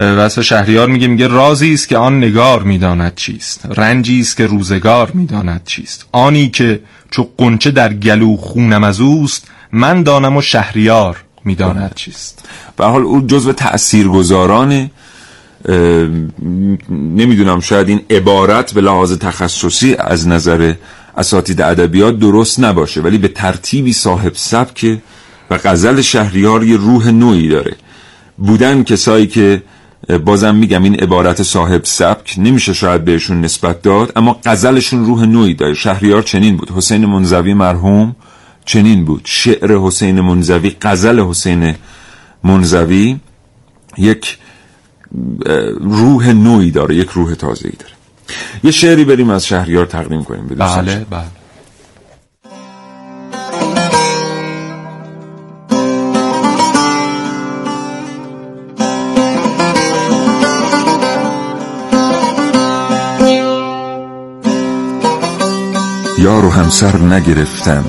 [0.00, 5.10] وصف شهریار میگه میگه رازی است که آن نگار می‌داند چیست رنجی است که روزگار
[5.14, 6.06] می‌داند چیست.
[6.12, 12.48] آنی که چو قنچه در گلو خونم از اوست من دانم و شهریار می‌داند چیست.
[12.76, 14.90] به حال او جزو تاثیرگذاران
[16.90, 20.74] نمی‌دونم شاید این عبارت به لحاظ تخصصی از نظر
[21.16, 24.98] اساتید ادبیات درست نباشه ولی به ترتیبی صاحب سبک
[25.50, 27.76] و غزل شهریار یه روح نوعی داره.
[28.36, 29.62] بودن کسایی که
[30.24, 35.54] بازم میگم این عبارت صاحب سبک نمیشه شاید بهشون نسبت داد اما غزلشون روح نوعی
[35.54, 35.74] داره.
[35.74, 36.70] شهریار چنین بود.
[36.70, 38.16] حسین منزوی مرحوم
[38.64, 39.22] چنین بود.
[39.24, 41.74] شعر حسین منزوی غزل حسین
[42.44, 43.16] منزوی
[43.98, 44.38] یک
[45.80, 47.92] روح نوعی داره یک روح تازه‌ای داره.
[48.64, 51.24] یه شعری بریم از شهریار تقدیم کنیم بله بله.
[66.18, 67.84] یار و همسر نگرفتم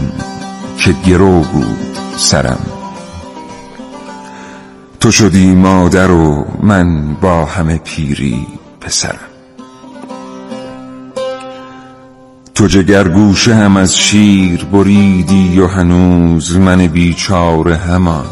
[0.78, 2.66] که گرو بود سرم.
[5.00, 8.48] تو شدی مادر و من با همه پیری
[8.82, 9.35] پسرم.
[12.56, 18.26] تو جگرگوشه هم از شیر بریدی و هنوز من بیچاره همان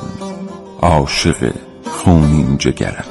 [0.81, 1.53] عاشق
[1.85, 3.05] خونین جگرم.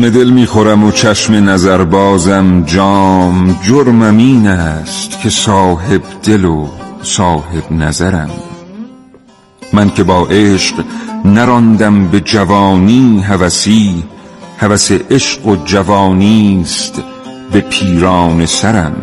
[0.00, 6.68] خون دل می‌خورم و چشم نظر بازم جام جرمم این است که صاحب دل و
[7.02, 8.30] صاحب نظرم.
[9.72, 10.84] من که با عشق
[11.24, 14.04] نراندم به جوانی هوسی
[14.58, 17.02] هوس عشق و جوانی است
[17.52, 18.96] به پیران سرم.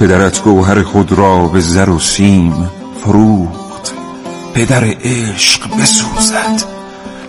[0.00, 2.70] پدرت گوهر خود را به زر و سیم
[3.04, 3.92] فروخت
[4.54, 6.62] پدر عشق بسوزد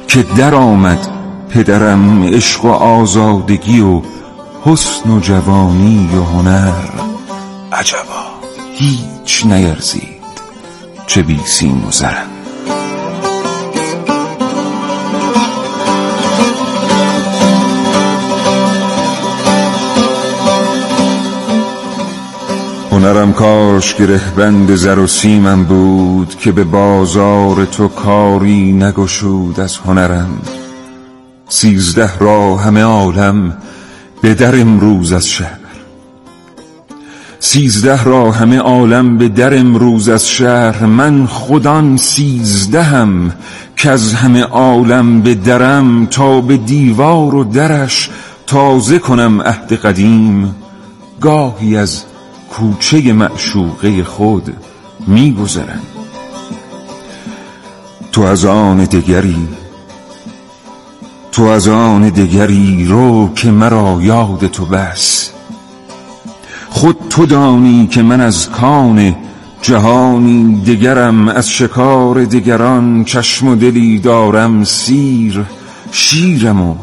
[0.07, 1.20] که در آمد
[1.53, 4.01] پدرم عشق و آزادگی و
[4.65, 6.73] حسن و جوانی و هنر.
[7.71, 8.23] عجبا
[8.73, 10.21] هیچ نیرزید
[11.07, 12.31] چه بی سیم و زرم
[22.91, 29.77] هنرم کاش گره بند زر و سیمم بود که به بازار تو کاری نگشود از
[29.77, 30.60] هنرم.
[31.51, 33.57] سیزده را همه عالم
[34.21, 35.59] به در امروز از شهر.
[37.39, 40.85] سیزده را همه عالم به در امروز از شهر.
[40.85, 43.31] من خودان سیزدهم
[43.77, 48.09] که از همه عالم به درم تا به دیوار و درش
[48.47, 50.55] تازه کنم عهد قدیم.
[51.21, 52.03] گاهی از
[52.49, 54.53] کوچه معشوقه خود
[55.07, 55.81] میگذرم.
[58.11, 59.47] تو از آن دگری
[61.31, 65.31] تو از آن دگری رو که مرا یاد تو بس.
[66.69, 69.15] خود تو دانی که من از کان
[69.61, 75.45] جهانی دگرم از شکار دگران چشم و دلی دارم سیر.
[75.91, 76.75] شیرم و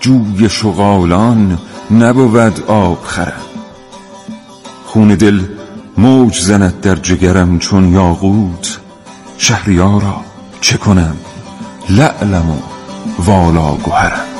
[0.00, 1.58] جوی شغالان
[1.90, 3.32] نبود آب خرم.
[4.86, 5.40] خون دل
[5.98, 8.78] موج زند در جگرم چون یاقوت.
[9.38, 10.20] شهریارا
[10.60, 11.16] چه کنم؟
[11.90, 12.58] لعلم
[13.18, 14.30] والا گوهرم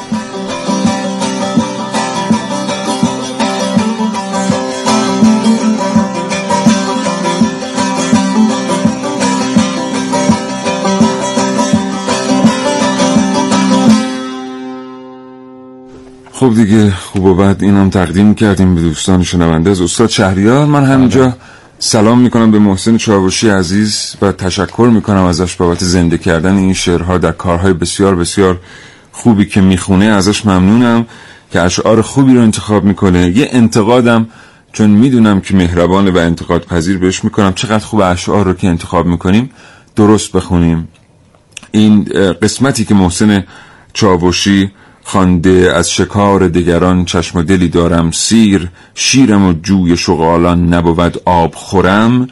[16.33, 19.71] خب دیگه خوب و بعد اینم تقدیم کردیم به دوستان شنونده.
[19.71, 21.37] از استاد شهریار من همینجا
[21.83, 27.19] سلام می‌کنم به محسن چاوشی عزیز و تشکر می‌کنم ازش بابت زنده کردن این شعرها
[27.19, 28.61] در کارهای بسیار بسیار
[29.13, 30.05] خوبی که می‌خونه.
[30.05, 31.07] ازش ممنونم
[31.53, 33.31] که اشعار خوبی رو انتخاب می‌کنه.
[33.37, 34.29] یه انتقادم
[34.73, 39.07] چون می‌دونم که مهربانه و انتقاد پذیر بهش می‌کنم چقدر خوب اشعار رو که انتخاب
[39.07, 39.51] می‌کنیم
[39.97, 40.89] درست بخونیم.
[41.71, 42.05] این
[42.43, 43.45] قسمتی که محسن
[43.93, 44.71] چاوشی
[45.13, 51.55] خانده از شکار دگران چشم و دلی دارم سیر شیرم و جوی شغالان نبود آب
[51.55, 52.29] خورم.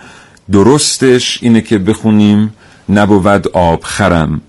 [0.52, 2.54] درستش اینه که بخونیم
[2.88, 4.40] نبود آب خرم.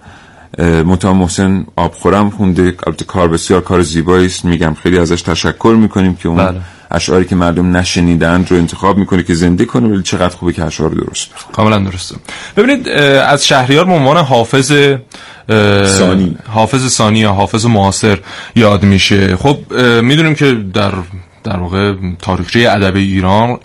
[0.60, 2.72] متا محسن آب خورم خونده
[3.08, 4.46] کار بسیار کار زیبایی است.
[4.46, 6.62] میگم خیلی ازش تشکر می‌کنیم که اون بله.
[6.92, 10.90] اشعاری که مردم نشنیدن رو انتخاب می‌کنه که زنده کنه ولی چقدر خوبه که اشعار
[10.90, 12.16] درست کاملا درسته.
[12.58, 14.72] ببینید از شهریار به عنوان حافظ
[15.86, 16.38] ثانی.
[16.48, 18.20] حافظ ثانی یا حافظ معاصر
[18.56, 19.36] یاد میشه.
[19.36, 20.92] خب می‌دونیم که در
[21.44, 23.60] در واقع تاریخچه ادب ایران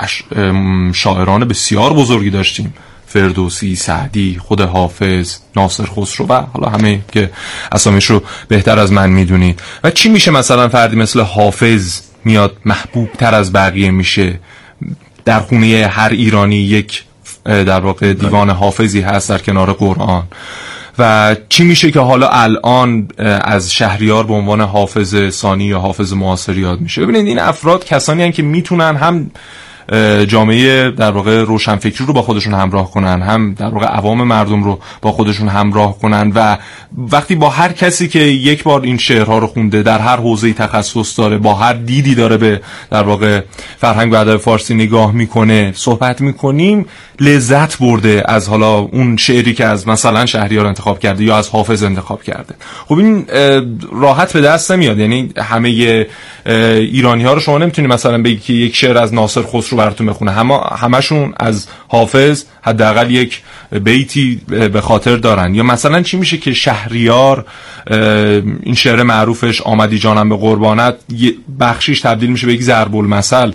[0.92, 2.74] شاعران بسیار بزرگی داشتیم.
[3.06, 7.30] فردوسی، سعدی، خود حافظ، ناصر خسرو و حالا همه که
[7.72, 9.60] اسامیش رو بهتر از من می‌دونید.
[9.84, 14.38] و چی میشه مثلا فردی مثل حافظ؟ میاد محبوب تر از بقیه میشه.
[15.24, 17.04] در خونه هر ایرانی یک
[17.44, 20.22] در واقع دیوان حافظی هست در کنار قرآن.
[20.98, 23.08] و چی میشه که حالا الان
[23.40, 28.22] از شهریار به عنوان حافظ ثانی یا حافظ معاصر یاد میشه؟ ببینید این افراد کسانی
[28.22, 29.30] هن که می‌تونن هم
[30.28, 34.78] جامعه در واقع روشنفکری رو با خودشون همراه کنن هم در واقع عوام مردم رو
[35.02, 36.58] با خودشون همراه کنن و
[36.98, 41.18] وقتی با هر کسی که یک بار این شعرها رو خونده در هر حوزه تخصص
[41.18, 42.60] داره با هر دیدی داره به
[42.90, 43.40] در واقع
[43.78, 46.86] فرهنگ و ادب فارسی نگاه می‌کنه صحبت می‌کنیم
[47.20, 51.82] لذت برده از حالا اون شعری که از مثلا شهریار انتخاب کرده یا از حافظ
[51.82, 52.54] انتخاب کرده.
[52.86, 53.26] خب این
[53.92, 55.68] راحت به دست نمیاد یعنی همه
[56.76, 60.30] ایرانی ها رو شما نمی‌تونید مثلا بگی که یک شعر از ناصر خسرو براتون بخونه
[60.30, 65.54] همه همشون از حافظ حداقل یک بیتی به خاطر دارن.
[65.54, 67.44] یا مثلا چی میشه که شهریار
[68.62, 70.94] این شعر معروفش آمدی جانم به قربانت
[71.60, 73.52] بخشیش تبدیل میشه به یک ضرب المثل.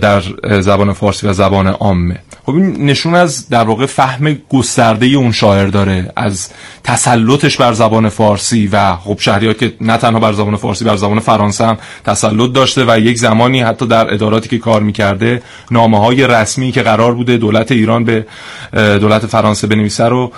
[0.00, 0.22] در
[0.60, 5.66] زبان فارسی و زبان عامه خب این نشون از در واقع فهم گسترده اون شاعر
[5.66, 6.48] داره از
[6.84, 11.20] تسلطش بر زبان فارسی و خب شهریار که نه تنها بر زبان فارسی بر زبان
[11.20, 16.26] فرانسه هم تسلط داشته و یک زمانی حتی در اداراتی که کار می‌کرده نامه های
[16.26, 18.26] رسمی که قرار بوده دولت ایران به
[18.72, 20.32] دولت فرانسه بنویسه رو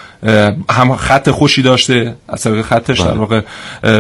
[0.71, 3.19] هم خط خوشی داشته از طریق خطش در بله.
[3.19, 3.41] واقع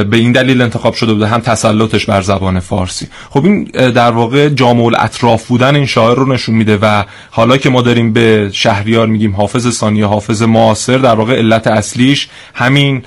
[0.03, 3.65] به این دلیل انتخاب شده بوده هم تسلطش بر زبان فارسی خب این
[3.95, 4.83] در واقع جامع
[5.13, 9.37] اطراف بودن این شاعر رو نشون میده و حالا که ما داریم به شهریار میگیم
[9.37, 13.03] حافظ ثانی حافظ معاصر در واقع علت اصلیش همین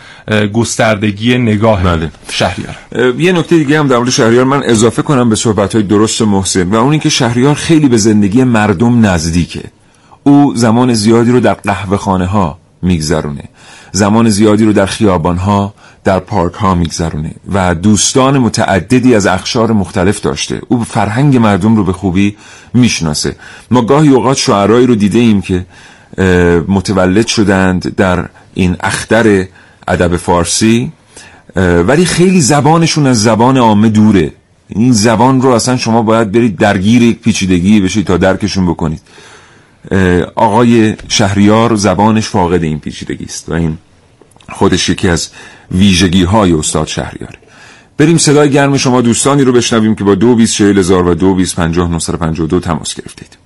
[0.53, 2.11] گستردگی نگاه بله.
[2.29, 2.75] شهریار.
[3.17, 6.69] یه نکته دیگه هم در مورد شهریار من اضافه کنم به صحبت های درست محسن
[6.69, 9.63] و اون اینکه شهریار خیلی به زندگی مردم نزدیکه.
[10.23, 13.43] او زمان زیادی رو در قهوه خانه ها میگذرونه.
[13.91, 15.73] زمان زیادی رو در خیابان ها
[16.05, 20.61] در پارک ها میگذرونه و دوستان متعددی از اخشار مختلف داشته.
[20.67, 22.37] او فرهنگ مردم رو به خوبی
[22.73, 23.35] می‌شناسه.
[23.71, 25.65] ما گاهی اوقات شعرهایی رو دیده ایم که
[26.67, 29.45] متولد شدند در این اختر
[29.87, 30.91] ادب فارسی
[31.87, 34.31] ولی خیلی زبانشون از زبان عامه دوره.
[34.69, 39.01] این زبان رو اصلا شما باید برید درگیر یک پیچیدگی بشید تا درکشون بکنید.
[40.35, 43.77] آقای شهریار زبانش فاقد این پیچیدگی است و این
[44.49, 45.29] خودش یکی از
[45.71, 47.39] ویژگی های استاد شهریاره
[47.97, 50.53] بریم صدای گرم شما دوستانی رو بشنویم که با دو بیس
[51.07, 51.59] و دو بیس
[52.59, 53.37] تماس گرفتید.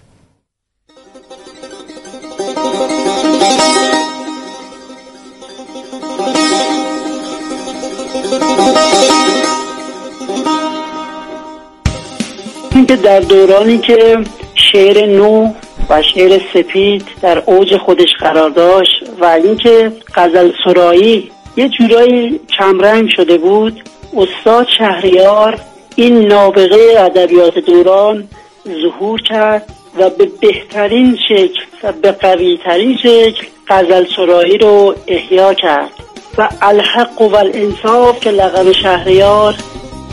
[12.75, 14.23] اینکه در دورانی که
[14.55, 15.53] شعر نو
[15.89, 23.09] و شعر سپید در اوج خودش قرار داشت و اینکه غزل سرایی یه جورایی کمرنگ
[23.09, 23.83] شده بود
[24.17, 25.59] استاد شهریار
[25.95, 28.27] این نابغه ادبیات دوران
[28.81, 29.65] ظهور کرد
[29.97, 35.91] و به بهترین شکل و به قویترین شکل غزل سرایی رو احیا کرد.
[36.37, 39.55] و الحق و الانصاف که لقب شهریار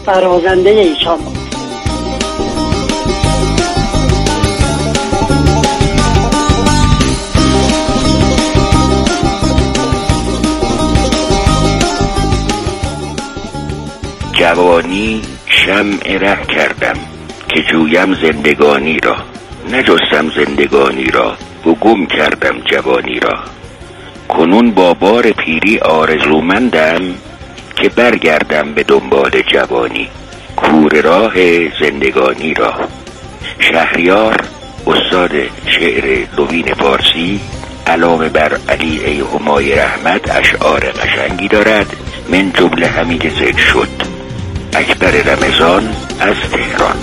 [0.07, 1.46] برازنده ایشان بود.
[14.39, 16.95] جوانی شمع ره کردم
[17.49, 19.17] که جویم زندگانی را
[19.73, 23.39] نجستم زندگانی را و گم کردم جوانی را.
[24.29, 27.01] کنون با بار پیری آرزومندم
[27.77, 30.09] که برگردم به دنبال جوانی
[30.57, 31.35] کور راه
[31.81, 32.75] زندگانی را.
[33.59, 34.37] شهریار
[34.87, 35.33] استاد
[35.67, 37.41] شعر لوین فارسی
[37.87, 41.97] علاوه بر علی ای همای رحمت اشعار قشنگی دارد
[42.29, 44.16] من جمله همین ذکر شد.
[44.77, 45.89] اکبر رمضان
[46.21, 46.97] از تهران.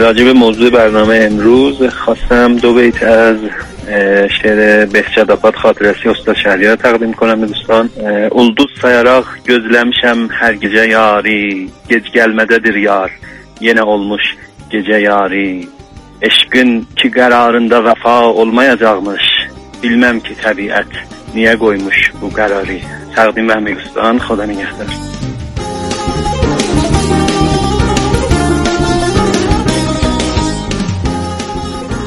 [0.00, 3.36] راجب موضوع برنامه امروز خواستم دو بیت از
[4.42, 7.90] شعر به جدابات خاطر رسی استاد شهری تقدیم کنم دوستان.
[8.32, 8.86] اول دوست
[9.48, 13.10] گزلمشم هر گجه یاری گج گلمده در یار
[13.60, 14.34] یه نه علمش
[14.72, 15.68] گجه یاری
[16.22, 19.37] اشکن که قرارنده غفا علمه یا جاغمش
[19.80, 20.86] بیلمم که طبیعت
[21.34, 22.82] نیه گویمش و قراری
[23.14, 24.86] تقدیم به همه دوستان خدا نگهدار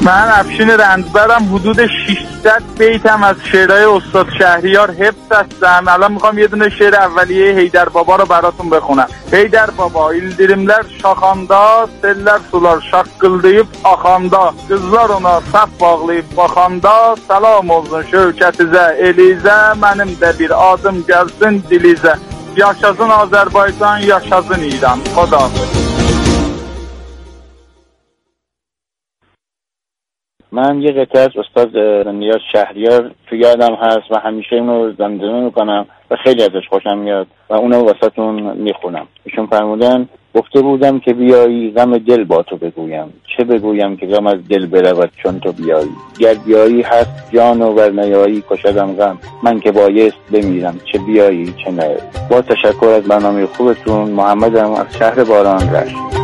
[0.01, 6.47] من افشین رندبرم حدود 600 بیتم از شعرهای استاد شهریار حفظ هستم الان میخوام یه
[6.47, 13.67] دونه şeir اولیه هیدر بابا رو براتون بخونم هیدر baba ildirimler şaxanda sellər sular şaqqıldayıb
[13.83, 21.53] axanda qızlar ona saf bağlayıb baxanda salam olsun şövkətizə elizə mənim də bir adım gəlsin
[21.69, 22.13] dilizə
[22.57, 25.43] yaşasın Azərbaycan yaşasın İran خدا
[30.52, 31.78] من یه قطعه از استاد
[32.08, 37.26] نیاز شهریار تو یادم هست و همیشه اونو زمزمه می‌کنم و خیلی ازش خوشم میاد
[37.50, 39.06] و اونو واسهتون می‌خونم.
[39.24, 43.12] ایشون فرمودن گفته بودم که بیایی غم دل با تو بگویم.
[43.36, 47.72] چه بگویم که غم از دل برود چون تو بیایی؟ گر بیایی هست جان و
[47.72, 49.18] ورنیایی کشدم غم.
[49.42, 51.96] من که بایست بمیرم چه بیایی چه نه
[52.30, 56.21] با تشکر از برنامه خوبتون محمدم از شهر باران رشت.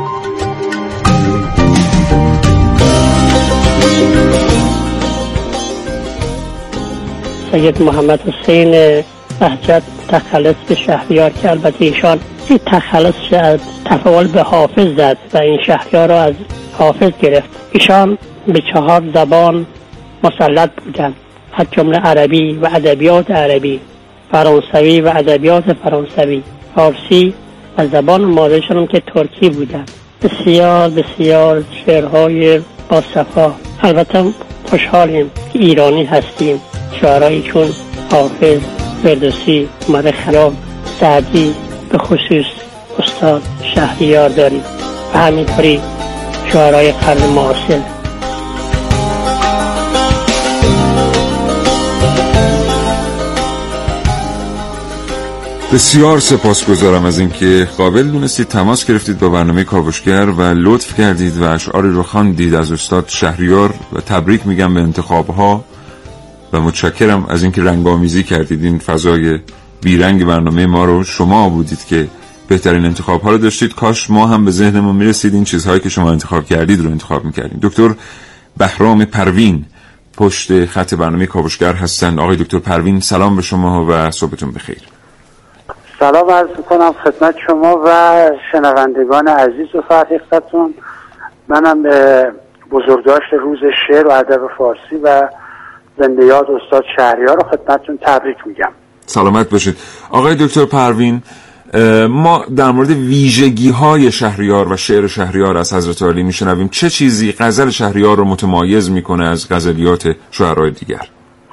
[7.53, 8.70] سید محمد حسین
[9.40, 13.14] بهجت تخلص به شهریار که البته ایشان این تخلص
[13.84, 16.34] تفاول به حافظ زد و این شهریار را از
[16.78, 17.49] حافظ گرفت.
[17.72, 19.66] ایشان به چهار زبان
[20.24, 21.14] مسلط بودند.
[21.53, 23.80] از جمله عربی و ادبیات عربی
[24.32, 26.42] فرانسوی و ادبیات فرانسوی
[26.74, 27.34] فارسی
[27.78, 29.90] و زبان مادرشان که ترکی بودند.
[30.22, 34.24] بسیار بسیار شعرهای با صفا البته
[34.70, 36.61] خوشحالیم که ایرانی هستیم.
[37.01, 37.68] شعرهایی چون
[38.11, 38.61] حافظ
[39.03, 40.55] فردوسی عمر خراب
[41.01, 41.55] سعدی
[41.91, 42.47] به خصوص
[42.99, 43.43] استاد
[43.74, 44.62] شهریار داریم.
[45.14, 45.80] و همینطوری
[46.53, 47.80] شعرهای قرن معاصر.
[55.72, 61.45] بسیار سپاسگزارم از اینکه قابل دونستید تماس گرفتید با برنامه کاوشگر و لطف کردید و
[61.45, 65.64] اشعاری رو خواندید از استاد شهریار و تبریک میگم به انتخابها.
[66.53, 68.64] و متشکرم از اینکه رنگامیزی کردید.
[68.64, 69.38] این فضای
[69.82, 72.09] بیرنگ برنامه ما رو شما بودید که
[72.49, 73.74] بهترین انتخاب ها رو داشتید.
[73.74, 75.34] کاش ما هم به ذهنمون می‌رسید.
[75.34, 77.61] این چیزهایی که شما انتخاب کردید رو انتخاب می‌کردیم.
[77.62, 77.90] دکتر
[78.57, 79.64] بهرام پروین
[80.16, 82.20] پشت خط برنامه کاوشگر هستند.
[82.20, 84.78] آقای دکتر پروین سلام به شما و صبحتون بخیر.
[86.01, 90.74] سلام عرض می‌کنم خدمت شما و شنوندگان عزیز و فرهیختتون.
[91.49, 92.32] منم به
[92.70, 95.28] بزرگداشت روز شعر و ادب فارسی و
[95.99, 98.72] زنده یاد استاد شهریار رو خدمتتون تبریک میگم.
[99.07, 99.76] سلامت باشید.
[100.11, 101.22] آقای دکتر پروین
[102.09, 106.68] ما در مورد ویژگی های شهریار و شعر شهریار از حضرت علی میشنویم.
[106.68, 111.09] چه چیزی غزل شهریار رو متمایز می‌کنه از غزلیات شعرهای دیگر؟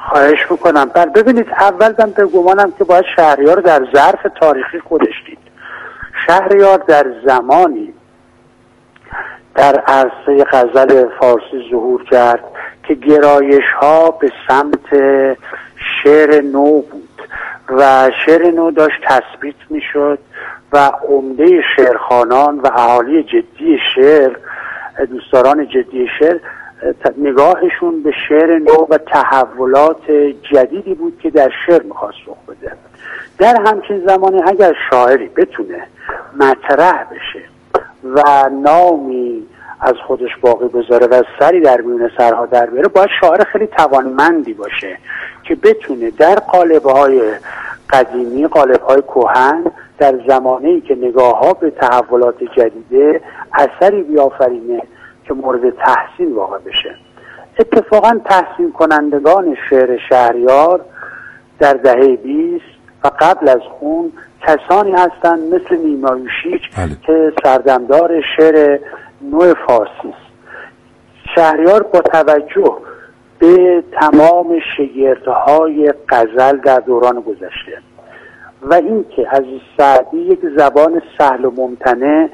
[0.09, 0.85] خواهش می‌کنم.
[0.85, 5.37] بر ببینید اول من به گمانم که باید شهریار در ظرف تاریخی خودش دید.
[6.27, 7.93] شهریار در زمانی
[9.55, 12.43] در عرصه غزل فارسی ظهور کرد
[12.87, 14.93] که گرایش ها به سمت
[16.03, 17.21] شعر نو بود
[17.69, 20.19] و شعر نو داشت تثبیت می‌شد
[20.73, 24.35] و عمده شعرخانان و اهالی جدی شعر
[25.09, 26.39] دوستداران جدی شعر
[27.17, 30.11] نگاهشون به شعر نو و تحولات
[30.51, 32.71] جدیدی بود که در شعر می‌خواست رخ بده.
[33.37, 35.87] در همچین زمانی اگر شاعری بتونه
[36.39, 37.41] مطرح بشه
[38.03, 39.47] و نامی
[39.85, 44.53] از خودش باقی بذاره و سری در میون سرها در بیاره باید شاعر خیلی توانمندی
[44.53, 44.97] باشه
[45.43, 47.21] که بتونه در قالب های
[47.89, 49.63] قدیمی قالب های کوهن
[49.97, 53.21] در زمانه ای که نگاه ها به تحولات جدیده
[53.53, 54.81] اثری بیافرینه
[55.27, 56.95] که مورد تحسین واقع بشه
[57.59, 60.81] اتفاقا تحسین کنندگان شعر شهریار
[61.59, 62.65] در دهه 20
[63.03, 64.11] و قبل از خون
[64.41, 66.97] کسانی هستند مثل نیمایوشیچ بله.
[67.05, 68.79] که سردمدار شعر
[69.21, 70.25] نوع فارسی است.
[71.35, 72.77] شهریار با توجه
[73.39, 77.77] به تمام شگردهای قزل در دوران گذشته
[78.61, 79.43] و اینکه از
[79.77, 82.29] سعدی یک زبان سهل و ممتنه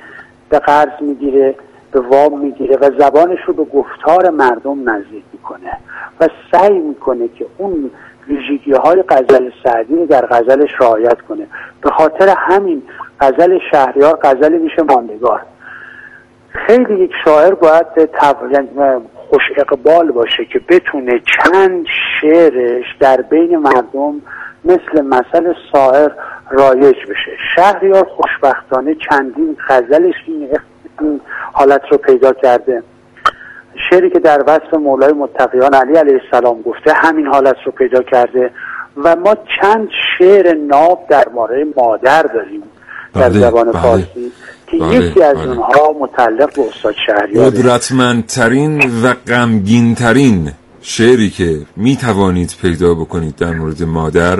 [0.49, 1.55] به قرض می‌گیره
[1.91, 5.77] به وام می‌گیره و زبانش رو به گفتار مردم نزدیک می‌کنه
[6.19, 7.91] و سعی می‌کنه که اون
[8.27, 11.47] ویژگی های غزل سعدی رو در غزلش رعایت کنه.
[11.81, 12.83] به خاطر همین
[13.19, 15.41] غزل شهریار غزل میشه ماندگار.
[16.53, 17.85] خیلی یک شاعر باید
[18.53, 18.69] یعنی
[19.29, 21.85] خوش اقبال باشه که بتونه چند
[22.21, 24.21] شعرش در بین مردم
[24.65, 26.11] مثل مثل سایر
[26.51, 27.31] رایج بشه.
[27.55, 31.21] شهریار خوشبختانه چندین غزلش این
[31.53, 32.83] حالت رو پیدا کرده.
[33.89, 38.51] شعری که در وصف مولای متقیان علی علیه السلام گفته همین حالت رو پیدا کرده
[38.97, 42.63] و ما چند شعر ناب در مورد مادر داریم
[43.13, 43.81] در بله، زبان بله.
[43.81, 44.31] فارسی.
[44.71, 45.47] که بله، یکی از بله.
[45.47, 50.51] اونها متعلق به استاد شهریار قدرتمندترین و غمگینترین
[50.81, 54.39] شعری که می توانید پیدا بکنید در مورد مادر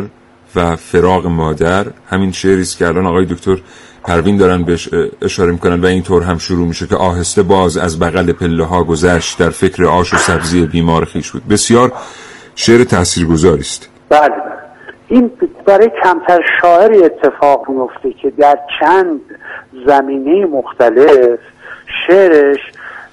[0.56, 3.58] و فراغ مادر همین شعری است که الان آقای دکتر
[4.04, 4.90] پروین دارن بهش
[5.22, 9.40] اشاره می‌کنن و اینطور هم شروع میشه که آهسته باز از بغل پله ها گذشت
[9.40, 11.92] در فکر آش و سبزی بیمار خیش بود بسیار
[12.56, 14.62] شعر تاثیرگذاری است بله بله.
[15.08, 15.32] این
[15.66, 19.22] برای کمتر شاعری اتفاق میفته که در چند
[19.88, 21.40] زمینه مختلف
[22.08, 22.60] شعرش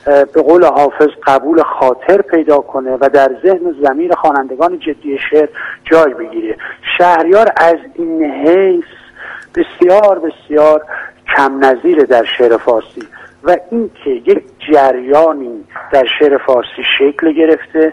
[0.04, 5.48] به قول حافظ قبول خاطر پیدا کنه و در ذهن و زمین خوانندگان جدی شعر
[5.84, 6.56] جای بگیره.
[6.98, 8.84] شهریار از این حیث
[9.54, 10.84] بسیار بسیار
[11.36, 13.02] کم نظیره در شعر فارسی
[13.44, 14.42] و اینکه یک
[14.72, 17.92] جریانی در شعر فارسی شکل گرفته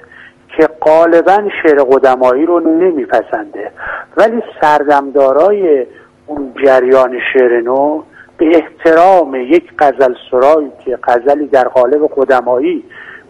[0.57, 3.72] که غالبا شعر قدمایی رو نمیپسنده.
[4.18, 5.86] ولی سردمدارای
[6.26, 8.03] اون جریان شعر نو
[8.38, 12.84] به احترام یک غزل سرایی که غزلی در قالب قدمایی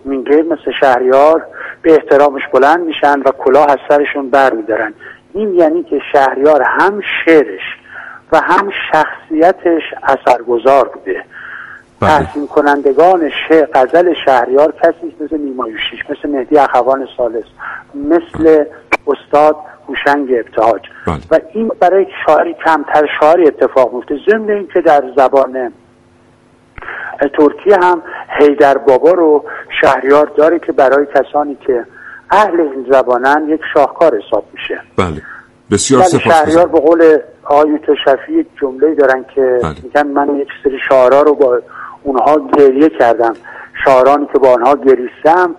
[0.05, 1.45] میگه مثل شهریار
[1.81, 4.93] به احترامش بلند میشن و کلاه از سرشون بر میدارن.
[5.33, 7.77] این یعنی که شهریار هم شعرش
[8.31, 11.23] و هم شخصیتش اثرگذار بوده.
[12.01, 17.45] تحسین کنندگان شعر غزل شهریار کسی مثل نیمایوشیش مثل مهدی اخوان سالس
[17.95, 18.65] مثل
[19.07, 19.55] استاد
[19.89, 20.81] هوشنگ ابتهاج.
[21.31, 25.73] و این برای شاعری کمتر شاعری اتفاق میفته ضمن اینکه در زبان
[27.19, 28.01] ترکیه هم
[28.39, 29.43] هیدر بابا رو
[29.81, 31.85] شهریار داره که برای کسانی که
[32.31, 34.81] اهل این زبانن یک شاهکار حساب میشه.
[34.97, 35.21] بله.
[35.71, 40.77] بسیار سپاس شهریار به قول آیوت شفیع یک جمله دارن که میگن من یک سری
[40.89, 41.61] شعرها رو با
[42.03, 43.33] اونها گریه کردم.
[43.85, 45.55] شاعرانی که با آنها گریستم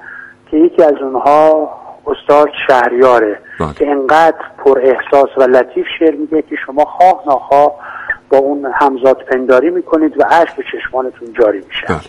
[0.51, 1.71] که یکی از اونها
[2.07, 3.39] استاد شهریاره
[3.79, 7.73] که انقدر پر احساس و لطیف شعر میگه که شما خواه ناخواه
[8.31, 12.01] با اون همزاد پنداری می‌کنید و اشک به چشمانتون جاری میشه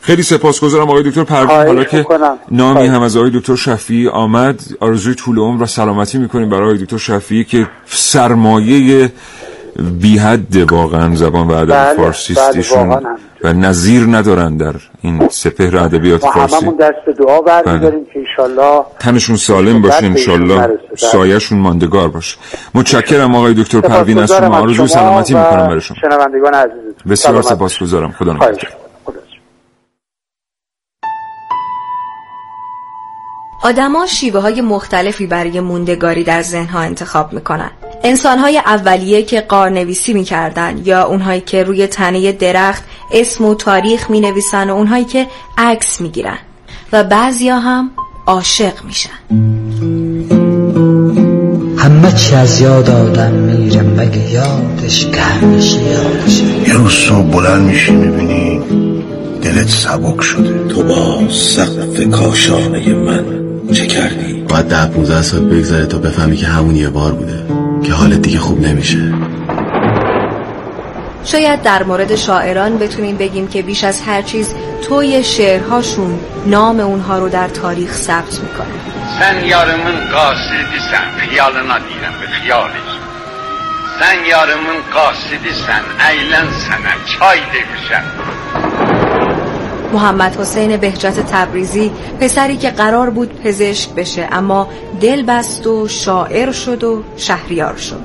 [0.00, 2.38] خیلی سپاسگزارم آقای دکتر پروین حالا که می‌کنم.
[2.50, 2.90] نامی خواهش.
[2.90, 6.96] هم از آقای دکتر شفیعی آمد آرزوی طول عمر و سلامتی می‌کنیم برای آقای دکتر
[6.96, 9.12] شفیعی که سرمایه
[10.00, 12.98] بی حد واقعا زبان و ادب بله، فارسی بله،.
[13.44, 18.84] و نظیر ندارن در این سپهر ادبیات ما فارسی هممون دست دعا برمیداریم که ایشالله
[19.00, 20.68] تنشون سالم باشه انشالله.
[20.98, 22.36] سایهشون ماندگار باشه.
[22.74, 25.96] متشکرم آقای دکتر پروین از شما آرزوی شما سلامتی می‌کنم برای شما.
[26.00, 26.94] شنوندگان عزیز.
[27.10, 27.42] بسیار.
[27.42, 28.12] سپاسگزارم.
[28.12, 28.32] خدا.
[28.32, 28.58] نگهدار.
[33.64, 37.70] آدما شیوه های مختلفی برای موندگاری در ذهنها انتخاب می‌کنن.
[38.04, 44.10] انسان های اولیه که قارنویسی می‌کردن یا اونهایی که روی تنه درخت اسم و تاریخ
[44.10, 45.26] می‌نویسن و اونهایی که
[45.58, 46.38] عکس می‌گیرن.
[46.92, 47.90] و بعضیا هم
[48.26, 49.10] عاشق میشن.
[51.78, 57.62] همه چی از یاد آدم میره مگه یادش که همیشه یادش یه روز صبح بلند
[57.62, 58.60] میشی می‌بینی
[59.42, 60.68] دلت سبک شده.
[60.68, 63.24] تو با سقف کاشانه من
[63.72, 67.46] چه کردی؟ باید ده 15 سال بگذره تا بفهمی که همون یه بار بوده
[67.82, 69.11] که حالت دیگه خوب نمیشه.
[71.24, 74.54] شاید در مورد شاعران بتونیم بگیم که بیش از هر چیز
[74.88, 80.08] توی شعرهاشون نام اونها رو در تاریخ ثبت می‌کنه سن یار من
[80.90, 81.18] سن.
[81.18, 82.82] خیال ندیرم به خیالی.
[84.00, 85.02] سن یار من
[85.66, 85.82] سن.
[86.10, 86.84] ایلن سن
[87.18, 88.71] چای دیمشم
[89.92, 94.68] محمد حسین بهجت تبریزی پسری که قرار بود پزشک بشه اما
[95.00, 98.00] دل بست و شاعر شد و شهریار شد.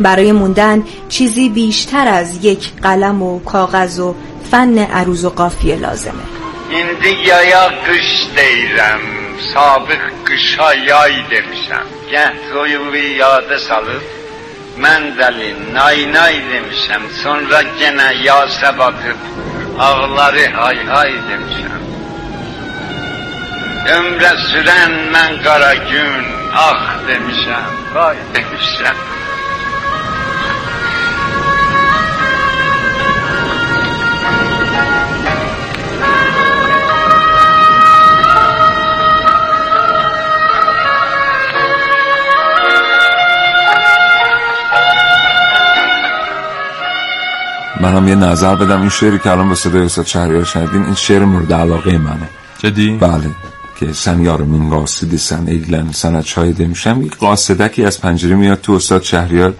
[0.00, 4.14] برای موندن چیزی بیشتر از یک قلم و کاغذ و
[4.50, 6.22] فن عروض و قافیه لازمه.
[6.70, 9.00] این دیگه یا قش دیرم
[9.54, 14.02] سابق قشا یای دمیشم گه قویوی یاد سالف
[14.78, 18.92] من دلی نای نای دمیشم سن را گنه یا سبا
[19.78, 21.72] ağları hay hay demişim.
[23.88, 27.64] Ömre süren men kara gün, ah demişem,
[27.94, 28.96] vay demişem.
[47.82, 48.80] من هم یه نظر بدم.
[48.80, 52.28] این شعری که الان با صدای استاد شهریار شنیدین این شعر مورد علاقه منه.
[52.58, 53.30] جدی؟ بله.
[53.80, 58.72] که سن یارمون قاصدی سن ایلن سنت شایده میشم یک قاصدکی از پنجره میاد تو
[58.72, 59.54] استاد شهریار.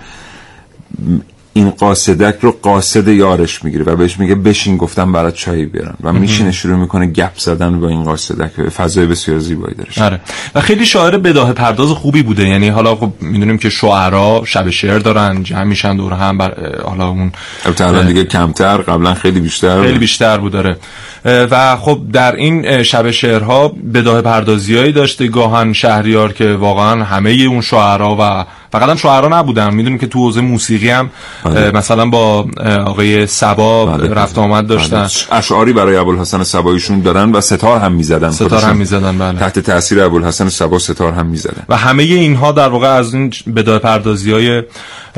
[1.54, 6.12] این قاصدک رو قاصد یارش می‌گیره و بهش میگه بشین گفتم برات چای بیارن و
[6.12, 8.50] میشینه شروع می‌کنه گپ زدن با این قاصدک.
[8.68, 10.06] فضای بسیار زیبایی داره.
[10.06, 10.20] آره.
[10.54, 12.48] و خیلی شاعر بداه پرداز خوبی بوده.
[12.48, 17.08] یعنی حالا خب می‌دونیم که شعرا شب شعر دارن جمع میشن دور هم بر حالا
[17.08, 17.32] اون
[17.80, 20.76] الان دیگه کمتر قبلا خیلی بیشتر خیلی بیشتر بود داره
[21.24, 27.60] و خب در این شب شعرها بداه پردازیایی داشته گاهن شهریار که واقعا همه اون
[27.60, 29.74] شعرا و فقط هم شعرا نبودن.
[29.74, 31.10] می‌دونیم که تو حوزه موسیقی هم
[31.44, 31.70] بله.
[31.70, 32.46] مثلا با
[32.86, 34.14] آقای سبا بله.
[34.14, 35.08] رفت آمد داشتن.
[35.32, 38.30] اشعاری برای ابوالحسن سباییشون دارن و ستار هم می‌زدن.
[38.30, 39.38] ستار هم می‌زدن بله.
[39.38, 41.62] تحت تاثیر ابوالحسن سبا ستار هم می‌زدن.
[41.68, 44.62] و همه اینها در واقع از این بدای پردازی های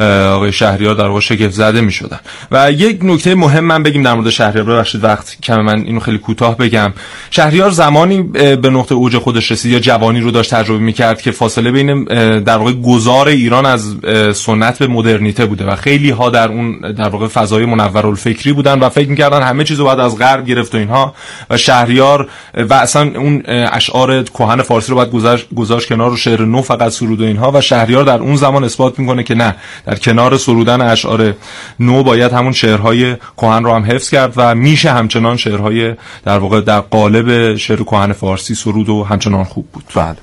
[0.03, 2.21] آقای شهریار در واقع شگفت زده می‌شدن.
[2.53, 6.19] و یک نکته مهم من بگیم در مورد شهریار ببخشید وقت کم من اینو خیلی
[6.19, 6.93] کوتاه بگم.
[7.31, 11.71] شهریار زمانی به نقطه اوج خودش رسید یا جوانی رو داشت تجربه می‌کرد که فاصله
[11.71, 12.05] بین
[12.41, 13.97] در واقع گذار ایران از
[14.35, 18.79] سنت به مدرنیته بوده و خیلی ها در اون در واقع فضای منور الفکری بودن
[18.79, 21.15] و فکر می‌کردن همه چیزو باید از غرب گرفت و اینها.
[21.51, 26.63] و شهریار و اصلا اون اشعار کهن فارسی رو گذاشت گذاشت کنار و شعر نو
[26.63, 27.53] فقط سرود و اینها.
[27.55, 29.55] و شهریار در اون زمان اثبات می‌کنه که نه
[29.87, 31.35] در کنار سرودن اشعار
[31.81, 36.61] نو باید همون شعرهای کهن رو هم حفظ کرد و میشه همچنان شعرهای در واقع
[36.61, 39.85] در قالب شعر کهن فارسی سرود و همچنان خوب بود.
[39.95, 40.17] بله.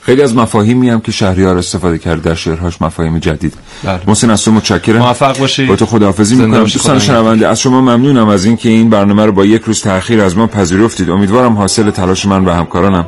[0.00, 3.54] خیلی از مفاهیمی هم که شهریار استفاده کرد در شعرهاش مفاهیم جدید.
[3.84, 4.00] بله.
[4.06, 4.98] محسن از تو متشکرم.
[4.98, 6.60] موفق باشید با تو خداحافظی می‌کنم.
[6.60, 10.36] دوستان شنونده از شما ممنونم از اینکه این برنامه رو با یک روز تأخیر از
[10.36, 11.10] ما پذیرفتید.
[11.10, 13.06] امیدوارم حاصل تلاش من و همکارانم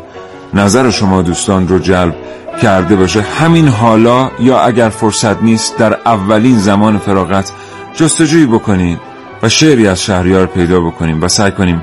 [0.55, 2.17] نظر شما دوستان رو جلب
[2.63, 3.21] کرده باشه.
[3.21, 7.53] همین حالا یا اگر فرصت نیست در اولین زمان فراغت
[7.95, 8.99] جستجویی بکنید
[9.43, 11.83] و شعری از شهریار پیدا بکنیم و سعی کنیم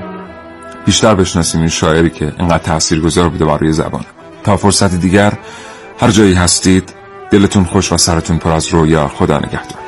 [0.86, 4.04] بیشتر بشناسیم این شاعری که اینقدر تاثیرگذار بوده برای زبان.
[4.44, 5.32] تا فرصت دیگر
[6.00, 6.94] هر جایی هستید
[7.30, 9.08] دلتون خوش و سرتون پر از رویا.
[9.08, 9.85] خدا نگهدار.